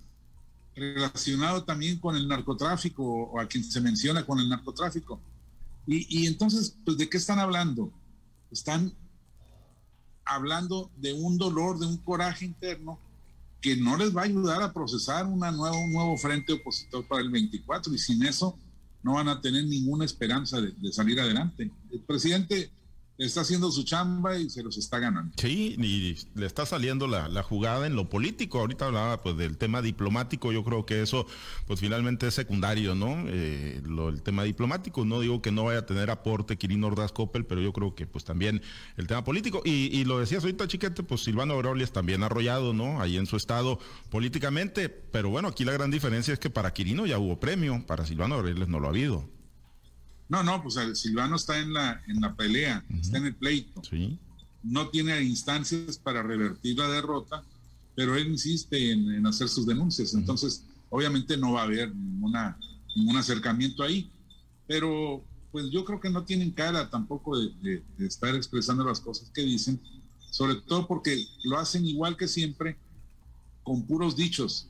relacionado 0.75 1.65
también 1.65 1.99
con 1.99 2.17
el 2.17 2.27
narcotráfico 2.27 3.05
o 3.05 3.41
a 3.41 3.47
quien 3.47 3.63
se 3.63 3.81
menciona 3.81 4.25
con 4.25 4.39
el 4.41 4.49
narcotráfico. 4.49 5.21
Y, 5.87 6.23
y 6.23 6.27
entonces, 6.27 6.77
pues, 6.85 6.97
¿de 6.97 7.09
qué 7.09 7.19
están 7.19 7.39
hablando? 7.39 7.93
Están 8.51 8.93
hablando 10.25 10.91
de 10.97 11.13
un 11.13 11.37
dolor, 11.37 11.79
de 11.79 11.87
un 11.87 11.99
coraje 11.99 12.45
interno 12.45 12.99
que 13.61 13.77
no 13.77 13.97
les 13.97 14.15
va 14.15 14.23
a 14.23 14.25
ayudar 14.25 14.63
a 14.63 14.73
procesar 14.73 15.27
una 15.27 15.51
nueva, 15.51 15.77
un 15.77 15.93
nuevo 15.93 16.17
frente 16.17 16.53
opositor 16.53 17.07
para 17.07 17.23
el 17.23 17.31
24 17.31 17.95
y 17.95 17.99
sin 17.99 18.23
eso 18.25 18.59
no 19.03 19.15
van 19.15 19.29
a 19.29 19.41
tener 19.41 19.65
ninguna 19.65 20.05
esperanza 20.05 20.61
de, 20.61 20.73
de 20.73 20.93
salir 20.93 21.21
adelante. 21.21 21.71
El 21.91 22.01
presidente 22.01 22.71
está 23.27 23.43
haciendo 23.43 23.71
su 23.71 23.85
chamba 23.85 24.37
y 24.39 24.51
se 24.51 24.63
los 24.63 24.77
está 24.77 24.99
ganando. 24.99 25.33
Sí, 25.37 25.77
y 25.79 26.17
le 26.39 26.47
está 26.47 26.67
saliendo 26.67 27.07
la, 27.07 27.29
la, 27.29 27.43
jugada 27.43 27.87
en 27.87 27.95
lo 27.95 28.09
político. 28.09 28.61
Ahorita 28.61 28.87
hablaba 28.87 29.23
pues 29.23 29.37
del 29.37 29.59
tema 29.59 29.83
diplomático, 29.83 30.53
yo 30.53 30.65
creo 30.65 30.87
que 30.87 31.03
eso 31.03 31.27
pues 31.67 31.81
finalmente 31.81 32.27
es 32.27 32.35
secundario, 32.35 32.95
¿no? 32.95 33.25
Eh, 33.29 33.81
lo, 33.85 34.09
el 34.09 34.23
tema 34.23 34.45
diplomático, 34.45 35.05
no 35.05 35.21
digo 35.21 35.43
que 35.43 35.53
no 35.53 35.65
vaya 35.65 35.81
a 35.81 35.87
tener 35.87 36.11
aporte 36.11 36.57
Quirino 36.57 36.89
Ordaz 36.89 37.13
Coppel, 37.13 37.45
pero 37.45 37.61
yo 37.61 37.73
creo 37.73 37.95
que 37.95 38.07
pues 38.07 38.25
también 38.25 38.63
el 38.97 39.07
tema 39.07 39.25
político. 39.25 39.63
Y, 39.65 39.97
y 39.97 40.05
lo 40.05 40.19
decías 40.19 40.43
ahorita, 40.43 40.69
Chiquete, 40.69 41.03
pues 41.03 41.23
Silvano 41.23 41.55
Aureoles 41.55 41.93
también 41.93 42.23
arrollado, 42.23 42.73
¿no? 42.73 43.01
Ahí 43.01 43.17
en 43.17 43.27
su 43.27 43.37
estado 43.37 43.79
políticamente, 44.11 44.89
pero 44.89 45.31
bueno, 45.31 45.49
aquí 45.49 45.65
la 45.65 45.73
gran 45.73 45.91
diferencia 45.91 46.33
es 46.35 46.41
que 46.41 46.51
para 46.51 46.73
Quirino 46.73 47.07
ya 47.07 47.19
hubo 47.19 47.39
premio, 47.41 47.85
para 47.87 48.07
Silvano 48.07 48.37
Aureoles 48.37 48.69
no 48.69 48.81
lo 48.81 48.87
ha 48.87 48.91
habido. 48.91 49.29
No, 50.33 50.43
no, 50.43 50.63
pues 50.63 50.77
el 50.77 50.97
Silvano 50.97 51.37
está 51.37 51.59
en 51.59 51.75
la, 51.75 52.03
en 52.07 52.19
la 52.23 52.35
pelea, 52.35 52.83
uh 52.89 52.95
-huh. 52.95 53.01
está 53.01 53.19
en 53.19 53.27
el 53.27 53.35
pleito. 53.35 53.83
Sí. 53.85 54.19
No 54.63 54.89
tiene 54.89 55.23
instancias 55.23 55.99
para 55.99 56.23
revertir 56.23 56.79
la 56.79 56.89
derrota, 56.89 57.45
pero 57.95 58.17
él 58.17 58.29
insiste 58.29 58.77
en, 58.93 59.01
en 59.13 59.27
hacer 59.27 59.49
sus 59.51 59.67
denuncias. 59.67 60.09
Uh 60.09 60.17
-huh. 60.17 60.21
Entonces, 60.21 60.65
obviamente 60.89 61.37
no 61.37 61.53
va 61.53 61.61
a 61.61 61.65
haber 61.65 61.95
ninguna, 61.95 62.57
ningún 62.97 63.17
acercamiento 63.19 63.83
ahí. 63.83 64.11
Pero, 64.67 65.23
pues 65.51 65.65
yo 65.71 65.85
creo 65.85 66.01
que 66.01 66.09
no 66.09 66.23
tienen 66.25 66.51
cara 66.53 66.89
tampoco 66.89 67.39
de, 67.39 67.53
de, 67.61 67.83
de 67.99 68.07
estar 68.07 68.35
expresando 68.35 68.83
las 68.85 69.01
cosas 69.01 69.29
que 69.35 69.43
dicen, 69.43 69.79
sobre 70.31 70.55
todo 70.55 70.87
porque 70.87 71.13
lo 71.45 71.59
hacen 71.59 71.85
igual 71.85 72.17
que 72.17 72.27
siempre, 72.27 72.79
con 73.63 73.83
puros 73.87 74.17
dichos, 74.17 74.67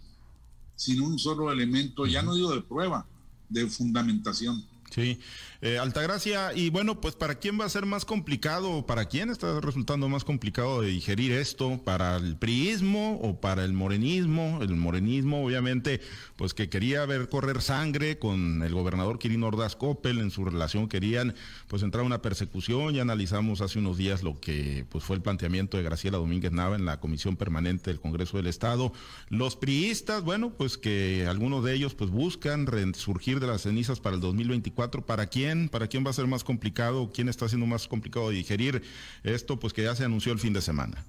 sin 0.74 1.00
un 1.00 1.20
solo 1.20 1.52
elemento, 1.52 2.02
uh 2.02 2.06
-huh. 2.06 2.10
ya 2.10 2.22
no 2.22 2.34
digo 2.34 2.52
de 2.52 2.62
prueba, 2.62 3.06
de 3.48 3.64
fundamentación. 3.68 4.71
Sí, 4.92 5.20
eh, 5.62 5.78
Altagracia, 5.78 6.52
y 6.54 6.68
bueno, 6.68 7.00
pues 7.00 7.14
para 7.14 7.36
quién 7.36 7.58
va 7.58 7.64
a 7.64 7.68
ser 7.70 7.86
más 7.86 8.04
complicado, 8.04 8.84
para 8.84 9.06
quién 9.06 9.30
está 9.30 9.58
resultando 9.60 10.06
más 10.08 10.22
complicado 10.22 10.82
de 10.82 10.88
digerir 10.88 11.32
esto, 11.32 11.80
para 11.82 12.16
el 12.16 12.36
priismo 12.36 13.18
o 13.22 13.40
para 13.40 13.64
el 13.64 13.72
morenismo, 13.72 14.58
el 14.60 14.76
morenismo 14.76 15.46
obviamente, 15.46 16.02
pues 16.36 16.52
que 16.52 16.68
quería 16.68 17.06
ver 17.06 17.30
correr 17.30 17.62
sangre 17.62 18.18
con 18.18 18.62
el 18.62 18.74
gobernador 18.74 19.18
Quirino 19.18 19.46
Ordaz 19.46 19.76
Coppel, 19.76 20.18
en 20.18 20.30
su 20.30 20.44
relación 20.44 20.88
querían 20.88 21.34
pues 21.68 21.82
entrar 21.82 22.02
a 22.02 22.06
una 22.06 22.20
persecución, 22.20 22.92
ya 22.92 23.00
analizamos 23.00 23.62
hace 23.62 23.78
unos 23.78 23.96
días 23.96 24.22
lo 24.22 24.40
que 24.40 24.84
pues 24.90 25.04
fue 25.04 25.16
el 25.16 25.22
planteamiento 25.22 25.78
de 25.78 25.84
Graciela 25.84 26.18
Domínguez 26.18 26.52
Nava 26.52 26.76
en 26.76 26.84
la 26.84 27.00
Comisión 27.00 27.36
Permanente 27.36 27.90
del 27.90 28.00
Congreso 28.00 28.36
del 28.36 28.48
Estado, 28.48 28.92
los 29.30 29.56
priistas, 29.56 30.22
bueno, 30.22 30.50
pues 30.50 30.76
que 30.76 31.26
algunos 31.26 31.64
de 31.64 31.72
ellos 31.72 31.94
pues 31.94 32.10
buscan 32.10 32.66
resurgir 32.66 33.40
de 33.40 33.46
las 33.46 33.62
cenizas 33.62 34.00
para 34.00 34.16
el 34.16 34.20
2024, 34.20 34.81
¿para 34.90 35.26
quién? 35.26 35.68
¿Para 35.68 35.86
quién 35.86 36.04
va 36.04 36.10
a 36.10 36.14
ser 36.14 36.26
más 36.26 36.44
complicado? 36.44 37.10
¿Quién 37.12 37.28
está 37.28 37.48
siendo 37.48 37.66
más 37.66 37.88
complicado 37.88 38.30
de 38.30 38.36
digerir 38.36 38.82
esto? 39.22 39.58
Pues 39.58 39.72
que 39.72 39.82
ya 39.82 39.94
se 39.94 40.04
anunció 40.04 40.32
el 40.32 40.38
fin 40.38 40.52
de 40.52 40.60
semana. 40.60 41.04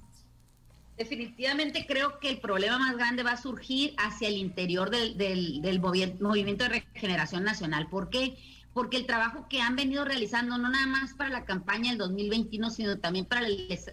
Definitivamente 0.96 1.86
creo 1.86 2.20
que 2.20 2.30
el 2.30 2.38
problema 2.38 2.78
más 2.78 2.96
grande 2.96 3.24
va 3.24 3.32
a 3.32 3.36
surgir 3.36 3.94
hacia 3.98 4.28
el 4.28 4.36
interior 4.36 4.90
del, 4.90 5.18
del, 5.18 5.60
del 5.60 5.80
movimiento 5.80 6.64
de 6.64 6.70
regeneración 6.70 7.42
nacional. 7.42 7.88
¿Por 7.88 8.10
qué? 8.10 8.36
Porque 8.72 8.96
el 8.96 9.06
trabajo 9.06 9.46
que 9.48 9.60
han 9.60 9.74
venido 9.74 10.04
realizando, 10.04 10.56
no 10.56 10.68
nada 10.68 10.86
más 10.86 11.14
para 11.14 11.30
la 11.30 11.44
campaña 11.44 11.90
del 11.90 11.98
2021, 11.98 12.70
sino 12.70 12.98
también 12.98 13.24
para 13.24 13.42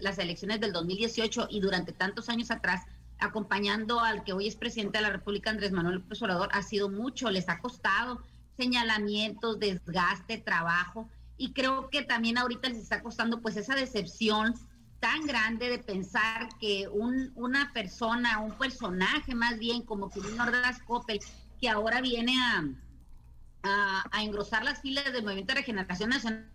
las 0.00 0.18
elecciones 0.18 0.60
del 0.60 0.72
2018 0.72 1.48
y 1.50 1.60
durante 1.60 1.92
tantos 1.92 2.28
años 2.28 2.52
atrás, 2.52 2.82
acompañando 3.18 4.00
al 4.00 4.22
que 4.24 4.32
hoy 4.32 4.46
es 4.46 4.56
presidente 4.56 4.98
de 4.98 5.02
la 5.02 5.10
República, 5.10 5.50
Andrés 5.50 5.72
Manuel 5.72 5.96
López 5.96 6.22
Obrador, 6.22 6.48
ha 6.52 6.62
sido 6.62 6.88
mucho, 6.88 7.30
les 7.30 7.48
ha 7.48 7.58
costado 7.58 8.22
señalamientos, 8.56 9.58
desgaste, 9.58 10.38
trabajo, 10.38 11.08
y 11.36 11.52
creo 11.52 11.90
que 11.90 12.02
también 12.02 12.38
ahorita 12.38 12.68
les 12.68 12.78
está 12.78 13.02
costando 13.02 13.40
pues 13.40 13.56
esa 13.56 13.74
decepción 13.74 14.54
tan 15.00 15.26
grande 15.26 15.68
de 15.68 15.78
pensar 15.78 16.48
que 16.60 16.86
un, 16.88 17.32
una 17.34 17.72
persona, 17.72 18.38
un 18.38 18.52
personaje 18.52 19.34
más 19.34 19.58
bien 19.58 19.82
como 19.82 20.10
Quirino 20.10 20.44
Ordaz 20.44 20.80
Coppel, 20.84 21.18
que 21.60 21.68
ahora 21.68 22.00
viene 22.00 22.40
a, 22.40 22.64
a, 23.64 24.04
a, 24.12 24.22
engrosar 24.22 24.64
las 24.64 24.80
filas 24.80 25.12
del 25.12 25.24
Movimiento 25.24 25.54
de 25.54 25.60
Regeneración 25.60 26.10
Nacional, 26.10 26.51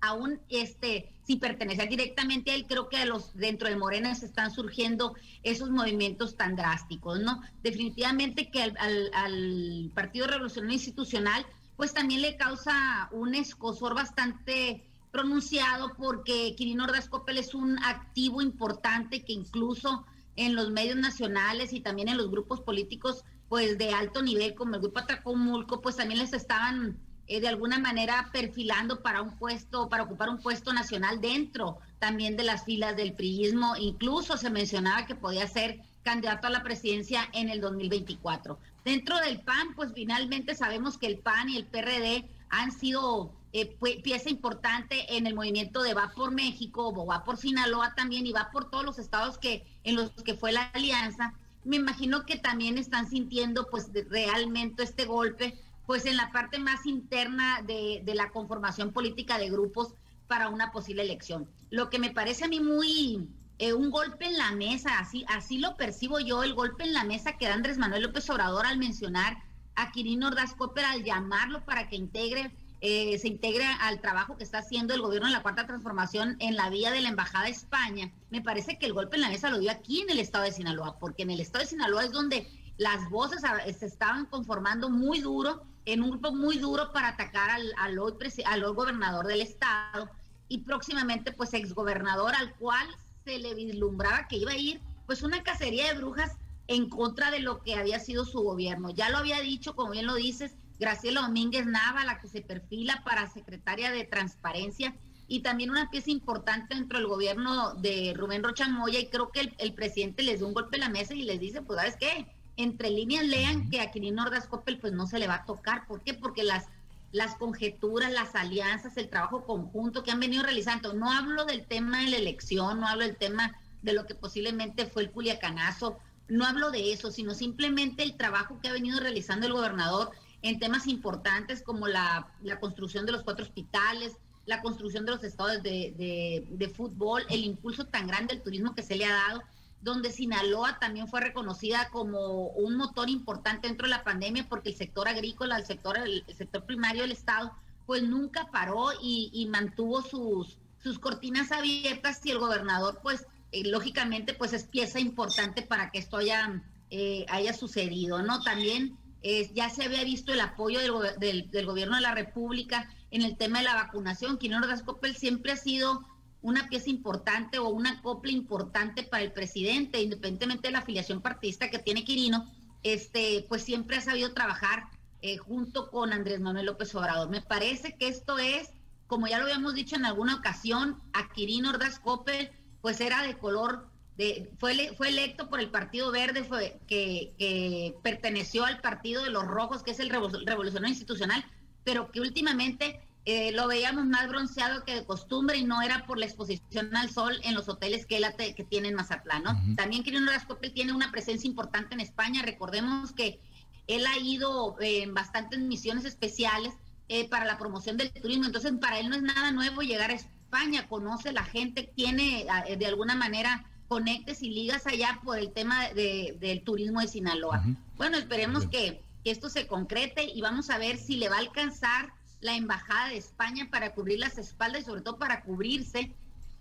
aún 0.00 0.40
este, 0.48 1.12
si 1.26 1.36
pertenece 1.36 1.86
directamente 1.86 2.50
a 2.50 2.54
él, 2.54 2.66
creo 2.66 2.88
que 2.88 3.04
los 3.04 3.34
dentro 3.34 3.68
de 3.68 3.76
Morena 3.76 4.14
se 4.14 4.26
están 4.26 4.50
surgiendo 4.50 5.14
esos 5.42 5.70
movimientos 5.70 6.36
tan 6.36 6.56
drásticos, 6.56 7.20
¿no? 7.20 7.40
Definitivamente 7.62 8.50
que 8.50 8.62
al, 8.62 9.90
Partido 9.94 10.26
Revolucionario 10.26 10.74
Institucional, 10.74 11.46
pues 11.76 11.92
también 11.92 12.22
le 12.22 12.36
causa 12.36 13.08
un 13.12 13.34
escosor 13.34 13.94
bastante 13.94 14.82
pronunciado 15.10 15.94
porque 15.96 16.54
Quirino 16.56 16.84
Ordaz 16.84 17.08
Coppel 17.08 17.38
es 17.38 17.54
un 17.54 17.78
activo 17.82 18.42
importante 18.42 19.24
que 19.24 19.32
incluso 19.32 20.04
en 20.36 20.54
los 20.54 20.70
medios 20.70 20.96
nacionales 20.96 21.72
y 21.72 21.80
también 21.80 22.08
en 22.08 22.18
los 22.18 22.30
grupos 22.30 22.60
políticos 22.60 23.24
pues 23.48 23.78
de 23.78 23.90
alto 23.90 24.22
nivel 24.22 24.54
como 24.54 24.74
el 24.74 24.82
grupo 24.82 24.98
Atracomulco 24.98 25.80
pues 25.80 25.96
también 25.96 26.20
les 26.20 26.32
estaban 26.32 26.98
eh, 27.28 27.40
de 27.40 27.48
alguna 27.48 27.78
manera 27.78 28.30
perfilando 28.32 29.02
para 29.02 29.22
un 29.22 29.36
puesto, 29.36 29.88
para 29.88 30.04
ocupar 30.04 30.28
un 30.28 30.38
puesto 30.38 30.72
nacional 30.72 31.20
dentro 31.20 31.78
también 31.98 32.36
de 32.36 32.44
las 32.44 32.64
filas 32.64 32.96
del 32.96 33.14
priismo, 33.14 33.76
incluso 33.76 34.36
se 34.36 34.50
mencionaba 34.50 35.06
que 35.06 35.14
podía 35.14 35.46
ser 35.48 35.80
candidato 36.02 36.46
a 36.46 36.50
la 36.50 36.62
presidencia 36.62 37.28
en 37.32 37.48
el 37.48 37.60
2024. 37.60 38.58
Dentro 38.84 39.18
del 39.18 39.40
PAN, 39.40 39.74
pues 39.74 39.92
finalmente 39.92 40.54
sabemos 40.54 40.98
que 40.98 41.08
el 41.08 41.18
PAN 41.18 41.48
y 41.48 41.56
el 41.56 41.66
PRD 41.66 42.28
han 42.48 42.70
sido 42.70 43.32
eh, 43.52 43.76
pieza 44.02 44.30
importante 44.30 45.16
en 45.16 45.26
el 45.26 45.34
movimiento 45.34 45.82
de 45.82 45.94
Va 45.94 46.12
por 46.14 46.30
México, 46.30 46.92
Va 47.04 47.24
por 47.24 47.38
Sinaloa 47.38 47.94
también, 47.94 48.26
y 48.26 48.32
va 48.32 48.50
por 48.52 48.70
todos 48.70 48.84
los 48.84 48.98
estados 48.98 49.38
que 49.38 49.64
en 49.82 49.96
los 49.96 50.10
que 50.10 50.34
fue 50.34 50.52
la 50.52 50.64
alianza. 50.74 51.34
Me 51.64 51.76
imagino 51.76 52.24
que 52.24 52.36
también 52.36 52.78
están 52.78 53.08
sintiendo 53.08 53.66
pues 53.68 53.90
realmente 54.08 54.84
este 54.84 55.06
golpe, 55.06 55.58
pues 55.86 56.06
en 56.06 56.16
la 56.16 56.30
parte 56.32 56.58
más 56.58 56.86
interna 56.86 57.62
de, 57.62 58.02
de 58.04 58.14
la 58.14 58.30
conformación 58.30 58.92
política 58.92 59.38
de 59.38 59.50
grupos 59.50 59.94
para 60.26 60.48
una 60.48 60.72
posible 60.72 61.02
elección. 61.02 61.48
Lo 61.70 61.90
que 61.90 61.98
me 61.98 62.10
parece 62.10 62.44
a 62.44 62.48
mí 62.48 62.60
muy 62.60 63.28
eh, 63.58 63.72
un 63.72 63.90
golpe 63.90 64.26
en 64.26 64.36
la 64.36 64.52
mesa, 64.52 64.98
así, 64.98 65.24
así 65.28 65.58
lo 65.58 65.76
percibo 65.76 66.20
yo, 66.20 66.42
el 66.42 66.54
golpe 66.54 66.84
en 66.84 66.92
la 66.92 67.04
mesa 67.04 67.38
que 67.38 67.46
da 67.46 67.54
Andrés 67.54 67.78
Manuel 67.78 68.02
López 68.02 68.28
Obrador 68.28 68.66
al 68.66 68.76
mencionar 68.76 69.38
a 69.76 69.92
Quirino 69.92 70.28
Ordaz 70.28 70.54
Copper, 70.54 70.84
al 70.84 71.04
llamarlo 71.04 71.64
para 71.64 71.88
que 71.88 71.96
integre, 71.96 72.50
eh, 72.82 73.18
se 73.18 73.28
integre 73.28 73.64
al 73.80 74.00
trabajo 74.00 74.36
que 74.36 74.44
está 74.44 74.58
haciendo 74.58 74.92
el 74.92 75.00
gobierno 75.00 75.28
de 75.28 75.32
la 75.32 75.42
Cuarta 75.42 75.66
Transformación 75.66 76.36
en 76.40 76.54
la 76.54 76.68
vía 76.68 76.90
de 76.90 77.00
la 77.00 77.08
Embajada 77.08 77.46
de 77.46 77.52
España. 77.52 78.12
Me 78.30 78.42
parece 78.42 78.78
que 78.78 78.84
el 78.84 78.92
golpe 78.92 79.16
en 79.16 79.22
la 79.22 79.30
mesa 79.30 79.48
lo 79.48 79.58
dio 79.58 79.70
aquí 79.70 80.02
en 80.02 80.10
el 80.10 80.18
estado 80.18 80.44
de 80.44 80.52
Sinaloa, 80.52 80.98
porque 80.98 81.22
en 81.22 81.30
el 81.30 81.40
estado 81.40 81.64
de 81.64 81.70
Sinaloa 81.70 82.04
es 82.04 82.12
donde 82.12 82.46
las 82.78 83.08
voces 83.10 83.42
se 83.78 83.86
estaban 83.86 84.26
conformando 84.26 84.90
muy 84.90 85.20
duro, 85.20 85.62
en 85.86 86.02
un 86.02 86.10
grupo 86.10 86.32
muy 86.32 86.58
duro 86.58 86.92
para 86.92 87.08
atacar 87.08 87.48
al, 87.50 87.72
al, 87.78 87.98
hoy, 87.98 88.14
al 88.44 88.74
gobernador 88.74 89.26
del 89.26 89.40
estado 89.40 90.10
y 90.48 90.58
próximamente 90.58 91.32
pues 91.32 91.54
exgobernador 91.54 92.34
al 92.34 92.54
cual 92.54 92.86
se 93.24 93.38
le 93.38 93.54
vislumbraba 93.54 94.26
que 94.28 94.36
iba 94.36 94.52
a 94.52 94.56
ir 94.56 94.80
pues 95.06 95.22
una 95.22 95.42
cacería 95.42 95.86
de 95.86 95.98
brujas 95.98 96.36
en 96.66 96.88
contra 96.88 97.30
de 97.30 97.38
lo 97.38 97.62
que 97.62 97.76
había 97.76 98.00
sido 98.00 98.24
su 98.24 98.40
gobierno. 98.40 98.90
Ya 98.90 99.08
lo 99.08 99.18
había 99.18 99.40
dicho, 99.40 99.76
como 99.76 99.92
bien 99.92 100.06
lo 100.06 100.14
dices, 100.14 100.56
Graciela 100.80 101.22
Domínguez 101.22 101.66
Nava, 101.66 102.04
la 102.04 102.18
que 102.18 102.28
se 102.28 102.42
perfila 102.42 103.02
para 103.04 103.30
secretaria 103.30 103.92
de 103.92 104.04
Transparencia 104.04 104.96
y 105.28 105.40
también 105.40 105.70
una 105.70 105.90
pieza 105.90 106.10
importante 106.10 106.74
dentro 106.74 106.98
del 106.98 107.06
gobierno 107.06 107.74
de 107.74 108.12
Rubén 108.16 108.42
Rocha 108.42 108.68
Moya 108.68 108.98
y 108.98 109.08
creo 109.08 109.30
que 109.30 109.40
el, 109.40 109.54
el 109.58 109.74
presidente 109.74 110.24
les 110.24 110.38
dio 110.38 110.48
un 110.48 110.54
golpe 110.54 110.76
en 110.76 110.82
la 110.82 110.88
mesa 110.88 111.14
y 111.14 111.22
les 111.22 111.40
dice, 111.40 111.62
pues 111.62 111.78
¿sabes 111.78 111.96
qué? 111.96 112.35
Entre 112.56 112.90
líneas 112.90 113.26
lean 113.26 113.68
que 113.68 113.80
a 113.80 113.90
Quirino 113.90 114.22
Ordaz 114.22 114.46
Coppel 114.46 114.78
pues 114.78 114.92
no 114.92 115.06
se 115.06 115.18
le 115.18 115.26
va 115.26 115.36
a 115.36 115.44
tocar. 115.44 115.86
¿Por 115.86 116.02
qué? 116.02 116.14
Porque 116.14 116.42
las 116.42 116.66
las 117.12 117.36
conjeturas, 117.36 118.12
las 118.12 118.34
alianzas, 118.34 118.96
el 118.96 119.08
trabajo 119.08 119.44
conjunto 119.44 120.02
que 120.02 120.10
han 120.10 120.20
venido 120.20 120.42
realizando. 120.42 120.92
No 120.92 121.10
hablo 121.10 121.44
del 121.46 121.64
tema 121.64 122.00
de 122.02 122.10
la 122.10 122.16
elección, 122.16 122.80
no 122.80 122.86
hablo 122.86 123.04
del 123.04 123.16
tema 123.16 123.56
de 123.82 123.94
lo 123.94 124.06
que 124.06 124.14
posiblemente 124.14 124.86
fue 124.86 125.04
el 125.04 125.10
culiacanazo, 125.10 125.98
no 126.28 126.44
hablo 126.44 126.70
de 126.70 126.92
eso, 126.92 127.10
sino 127.10 127.34
simplemente 127.34 128.02
el 128.02 128.16
trabajo 128.16 128.58
que 128.60 128.68
ha 128.68 128.72
venido 128.72 128.98
realizando 129.00 129.46
el 129.46 129.52
gobernador 129.52 130.10
en 130.42 130.58
temas 130.58 130.86
importantes 130.86 131.62
como 131.62 131.86
la, 131.86 132.28
la 132.42 132.58
construcción 132.58 133.06
de 133.06 133.12
los 133.12 133.22
cuatro 133.22 133.44
hospitales, 133.44 134.16
la 134.44 134.60
construcción 134.60 135.04
de 135.06 135.12
los 135.12 135.24
estados 135.24 135.62
de, 135.62 135.94
de, 135.96 136.46
de, 136.50 136.68
fútbol, 136.68 137.24
el 137.30 137.44
impulso 137.44 137.86
tan 137.86 138.06
grande 138.06 138.34
al 138.34 138.42
turismo 138.42 138.74
que 138.74 138.82
se 138.82 138.96
le 138.96 139.06
ha 139.06 139.12
dado. 139.12 139.42
Donde 139.86 140.10
Sinaloa 140.10 140.80
también 140.80 141.06
fue 141.06 141.20
reconocida 141.20 141.90
como 141.90 142.48
un 142.48 142.76
motor 142.76 143.08
importante 143.08 143.68
dentro 143.68 143.86
de 143.86 143.92
la 143.92 144.02
pandemia 144.02 144.48
porque 144.48 144.70
el 144.70 144.74
sector 144.74 145.06
agrícola, 145.06 145.56
el 145.56 145.64
sector, 145.64 145.96
el, 145.96 146.24
sector 146.36 146.64
primario 146.64 147.02
del 147.02 147.12
Estado, 147.12 147.52
pues 147.86 148.02
nunca 148.02 148.48
paró 148.50 148.88
y, 149.00 149.46
mantuvo 149.48 150.02
sus, 150.02 150.58
sus 150.82 150.98
cortinas 150.98 151.52
abiertas 151.52 152.20
y 152.24 152.32
el 152.32 152.40
gobernador, 152.40 152.98
pues 153.00 153.28
eh, 153.52 153.62
lógicamente, 153.64 154.34
pues 154.34 154.52
es 154.52 154.64
pieza 154.64 154.98
importante 154.98 155.62
para 155.62 155.92
que 155.92 156.00
esto 156.00 156.16
haya, 156.16 156.64
eh, 156.90 157.52
sucedido, 157.56 158.22
¿no? 158.22 158.42
También 158.42 158.98
eh, 159.22 159.48
ya 159.54 159.70
se 159.70 159.84
había 159.84 160.02
visto 160.02 160.32
el 160.32 160.40
apoyo 160.40 160.80
del, 161.16 161.48
del, 161.48 161.64
gobierno 161.66 161.94
de 161.94 162.02
la 162.02 162.12
República 162.12 162.90
en 163.12 163.22
el 163.22 163.36
tema 163.36 163.58
de 163.58 163.66
la 163.66 163.74
vacunación. 163.74 164.36
Quirino 164.36 164.58
Ordaz 164.58 164.82
siempre 165.16 165.52
ha 165.52 165.56
sido 165.56 166.04
una 166.42 166.68
pieza 166.68 166.90
importante 166.90 167.58
o 167.58 167.68
una 167.68 168.02
copla 168.02 168.32
importante 168.32 169.02
para 169.02 169.22
el 169.22 169.32
presidente, 169.32 170.00
independientemente 170.00 170.68
de 170.68 170.72
la 170.72 170.78
afiliación 170.80 171.20
partidista 171.20 171.70
que 171.70 171.78
tiene 171.78 172.04
Quirino, 172.04 172.46
este, 172.82 173.44
pues 173.48 173.62
siempre 173.62 173.96
ha 173.96 174.00
sabido 174.00 174.32
trabajar 174.32 174.84
eh, 175.22 175.38
junto 175.38 175.90
con 175.90 176.12
Andrés 176.12 176.40
Manuel 176.40 176.66
López 176.66 176.94
Obrador. 176.94 177.28
Me 177.30 177.40
parece 177.40 177.96
que 177.96 178.08
esto 178.08 178.38
es, 178.38 178.70
como 179.06 179.26
ya 179.26 179.38
lo 179.38 179.44
habíamos 179.44 179.74
dicho 179.74 179.96
en 179.96 180.04
alguna 180.04 180.36
ocasión, 180.36 181.00
a 181.12 181.32
Quirino 181.32 181.70
Ordaz 181.70 181.98
Coppel, 181.98 182.50
pues 182.80 183.00
era 183.00 183.22
de 183.22 183.36
color, 183.36 183.88
de, 184.16 184.50
fue, 184.58 184.94
fue 184.96 185.08
electo 185.08 185.48
por 185.48 185.58
el 185.60 185.70
Partido 185.70 186.12
Verde, 186.12 186.44
fue, 186.44 186.78
que, 186.86 187.34
que 187.38 187.96
perteneció 188.02 188.64
al 188.64 188.80
Partido 188.80 189.24
de 189.24 189.30
los 189.30 189.44
Rojos, 189.44 189.82
que 189.82 189.90
es 189.90 190.00
el 190.00 190.10
Revolucionario 190.10 190.88
Institucional, 190.88 191.44
pero 191.82 192.12
que 192.12 192.20
últimamente 192.20 193.00
eh, 193.28 193.50
lo 193.50 193.66
veíamos 193.66 194.06
más 194.06 194.28
bronceado 194.28 194.84
que 194.84 194.94
de 194.94 195.04
costumbre 195.04 195.58
y 195.58 195.64
no 195.64 195.82
era 195.82 196.06
por 196.06 196.16
la 196.16 196.26
exposición 196.26 196.94
al 196.94 197.10
sol 197.10 197.40
en 197.42 197.54
los 197.54 197.68
hoteles 197.68 198.06
que 198.06 198.18
él 198.18 198.24
que 198.54 198.62
tiene 198.62 198.86
en 198.86 198.94
Mazatlán, 198.94 199.42
¿no? 199.42 199.74
También 199.74 200.04
Quirino 200.04 200.30
Rascopel 200.30 200.72
tiene 200.72 200.92
una 200.92 201.10
presencia 201.10 201.48
importante 201.48 201.94
en 201.94 202.00
España. 202.00 202.42
Recordemos 202.42 203.12
que 203.12 203.40
él 203.88 204.06
ha 204.06 204.16
ido 204.16 204.76
en 204.80 205.12
bastantes 205.12 205.58
misiones 205.58 206.04
especiales 206.04 206.72
eh, 207.08 207.28
para 207.28 207.44
la 207.46 207.58
promoción 207.58 207.96
del 207.96 208.12
turismo. 208.12 208.46
Entonces, 208.46 208.72
para 208.80 209.00
él 209.00 209.08
no 209.08 209.16
es 209.16 209.22
nada 209.22 209.50
nuevo 209.50 209.82
llegar 209.82 210.12
a 210.12 210.14
España. 210.14 210.86
Conoce 210.88 211.32
la 211.32 211.42
gente, 211.42 211.90
tiene 211.96 212.46
eh, 212.68 212.76
de 212.76 212.86
alguna 212.86 213.16
manera 213.16 213.64
conectes 213.88 214.40
y 214.44 214.50
ligas 214.50 214.86
allá 214.86 215.20
por 215.24 215.36
el 215.36 215.52
tema 215.52 215.88
del 215.88 216.62
turismo 216.62 217.00
de 217.00 217.08
Sinaloa. 217.08 217.64
Bueno, 217.96 218.18
esperemos 218.18 218.68
que, 218.68 219.02
que 219.24 219.32
esto 219.32 219.48
se 219.48 219.66
concrete 219.66 220.30
y 220.32 220.40
vamos 220.42 220.70
a 220.70 220.78
ver 220.78 220.96
si 220.96 221.16
le 221.16 221.28
va 221.28 221.36
a 221.36 221.40
alcanzar 221.40 222.12
la 222.40 222.56
Embajada 222.56 223.08
de 223.08 223.16
España 223.16 223.68
para 223.70 223.92
cubrir 223.94 224.18
las 224.18 224.38
espaldas 224.38 224.82
y 224.82 224.84
sobre 224.84 225.00
todo 225.00 225.18
para 225.18 225.42
cubrirse 225.42 226.12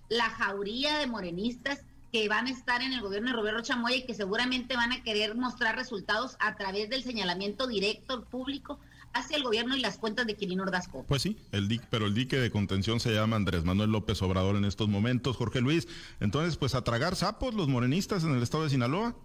la 0.09 0.29
jauría 0.29 0.99
de 0.99 1.07
morenistas 1.07 1.81
que 2.11 2.29
van 2.29 2.47
a 2.47 2.51
estar 2.51 2.81
en 2.81 2.93
el 2.93 3.01
gobierno 3.01 3.31
de 3.31 3.35
Roberto 3.35 3.61
Chamoya 3.61 3.97
y 3.97 4.05
que 4.05 4.13
seguramente 4.13 4.75
van 4.75 4.93
a 4.93 5.03
querer 5.03 5.35
mostrar 5.35 5.75
resultados 5.75 6.37
a 6.39 6.55
través 6.55 6.89
del 6.89 7.03
señalamiento 7.03 7.67
directo 7.67 8.23
público 8.23 8.79
hacia 9.13 9.37
el 9.37 9.43
gobierno 9.43 9.75
y 9.75 9.79
las 9.79 9.97
cuentas 9.97 10.27
de 10.27 10.35
Quirino 10.35 10.63
Ordazco. 10.63 11.03
Pues 11.07 11.21
sí, 11.21 11.37
el 11.51 11.67
dique, 11.67 11.85
pero 11.89 12.05
el 12.05 12.13
dique 12.13 12.37
de 12.37 12.51
contención 12.51 12.99
se 12.99 13.13
llama 13.13 13.37
Andrés 13.37 13.63
Manuel 13.63 13.91
López 13.91 14.21
Obrador 14.21 14.57
en 14.57 14.65
estos 14.65 14.89
momentos, 14.89 15.37
Jorge 15.37 15.61
Luis. 15.61 15.87
Entonces, 16.19 16.57
pues 16.57 16.75
a 16.75 16.83
tragar 16.83 17.15
sapos 17.15 17.53
los 17.53 17.67
morenistas 17.67 18.23
en 18.23 18.35
el 18.35 18.43
estado 18.43 18.63
de 18.65 18.69
Sinaloa. 18.69 19.15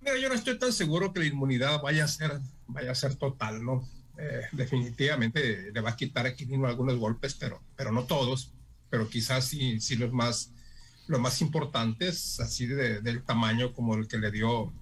Mira, 0.00 0.18
yo 0.18 0.28
no 0.28 0.34
estoy 0.34 0.58
tan 0.58 0.72
seguro 0.72 1.12
que 1.12 1.20
la 1.20 1.26
inmunidad 1.26 1.80
vaya 1.82 2.04
a 2.04 2.08
ser, 2.08 2.40
vaya 2.66 2.90
a 2.90 2.94
ser 2.94 3.14
total, 3.14 3.64
¿no? 3.64 3.86
Eh, 4.18 4.42
definitivamente 4.52 5.72
le 5.72 5.80
va 5.80 5.90
a 5.90 5.96
quitar 5.96 6.26
a 6.26 6.34
Quirino 6.34 6.66
algunos 6.66 6.96
golpes, 6.96 7.34
pero, 7.34 7.62
pero 7.76 7.92
no 7.92 8.04
todos, 8.04 8.52
pero 8.90 9.08
quizás 9.08 9.46
sí, 9.46 9.78
los 9.96 10.12
más 10.12 10.50
los 11.08 11.20
más 11.20 11.40
importantes, 11.40 12.38
así 12.40 12.66
de, 12.66 13.00
del 13.00 13.24
tamaño 13.24 13.72
como 13.72 13.96
el 13.96 14.06
que 14.06 14.18
le 14.18 14.30
dio 14.30 14.72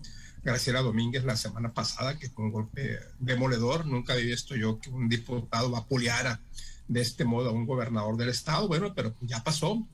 Graciela 0.43 0.83
Domínguez 0.83 1.25
la 1.25 1.37
semana 1.37 1.73
pasada, 1.73 2.19
que 2.19 2.29
fue 2.29 2.45
un 2.45 2.53
golpe 2.53 2.99
demoledor. 3.19 3.87
Nunca 3.87 4.13
había 4.13 4.27
visto 4.27 4.55
yo 4.55 4.79
que 4.79 4.91
un 4.91 5.09
diputado 5.09 5.71
vapuleara 5.71 6.41
de 6.89 7.01
este 7.01 7.25
modo 7.25 7.51
a 7.51 7.53
un 7.53 7.67
gobernador 7.67 8.17
del 8.17 8.29
estado. 8.29 8.69
Bueno, 8.69 8.95
pero 8.95 9.15
ya 9.23 9.43
pasó. 9.43 9.87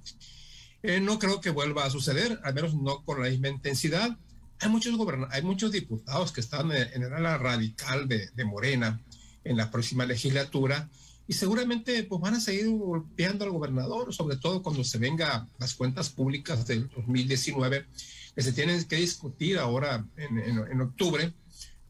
Eh, 0.83 1.01
no 1.01 1.19
creo 1.19 1.41
que 1.41 1.51
vuelva 1.51 1.85
a 1.85 1.91
suceder, 1.91 2.41
al 2.43 2.55
menos 2.55 2.75
no 2.75 3.05
con 3.05 3.23
la 3.23 3.29
misma 3.29 3.49
intensidad. 3.49 4.17
Hay 4.61 4.69
muchos, 4.69 4.95
hay 5.31 5.43
muchos 5.43 5.73
diputados 5.73 6.33
que 6.33 6.41
están 6.41 6.73
en 6.73 7.03
el 7.03 7.13
ala 7.13 7.39
radical 7.39 8.09
de 8.09 8.45
Morena, 8.45 9.01
en 9.49 9.57
la 9.57 9.71
próxima 9.71 10.05
legislatura 10.07 10.89
y 11.29 11.33
seguramente 11.33 12.05
pues 12.05 12.21
van 12.21 12.35
a 12.35 12.41
seguir 12.41 12.69
golpeando 12.69 13.45
al 13.45 13.51
gobernador, 13.51 14.15
sobre 14.15 14.37
todo 14.37 14.63
cuando 14.63 14.85
se 14.85 14.99
venga 14.99 15.49
las 15.59 15.75
cuentas 15.75 16.09
públicas 16.09 16.67
del 16.67 16.89
2019 16.89 17.87
que 18.35 18.43
se 18.43 18.53
tienen 18.53 18.85
que 18.85 18.97
discutir 18.97 19.59
ahora 19.59 20.07
en, 20.17 20.39
en, 20.39 20.81
octubre. 20.81 21.33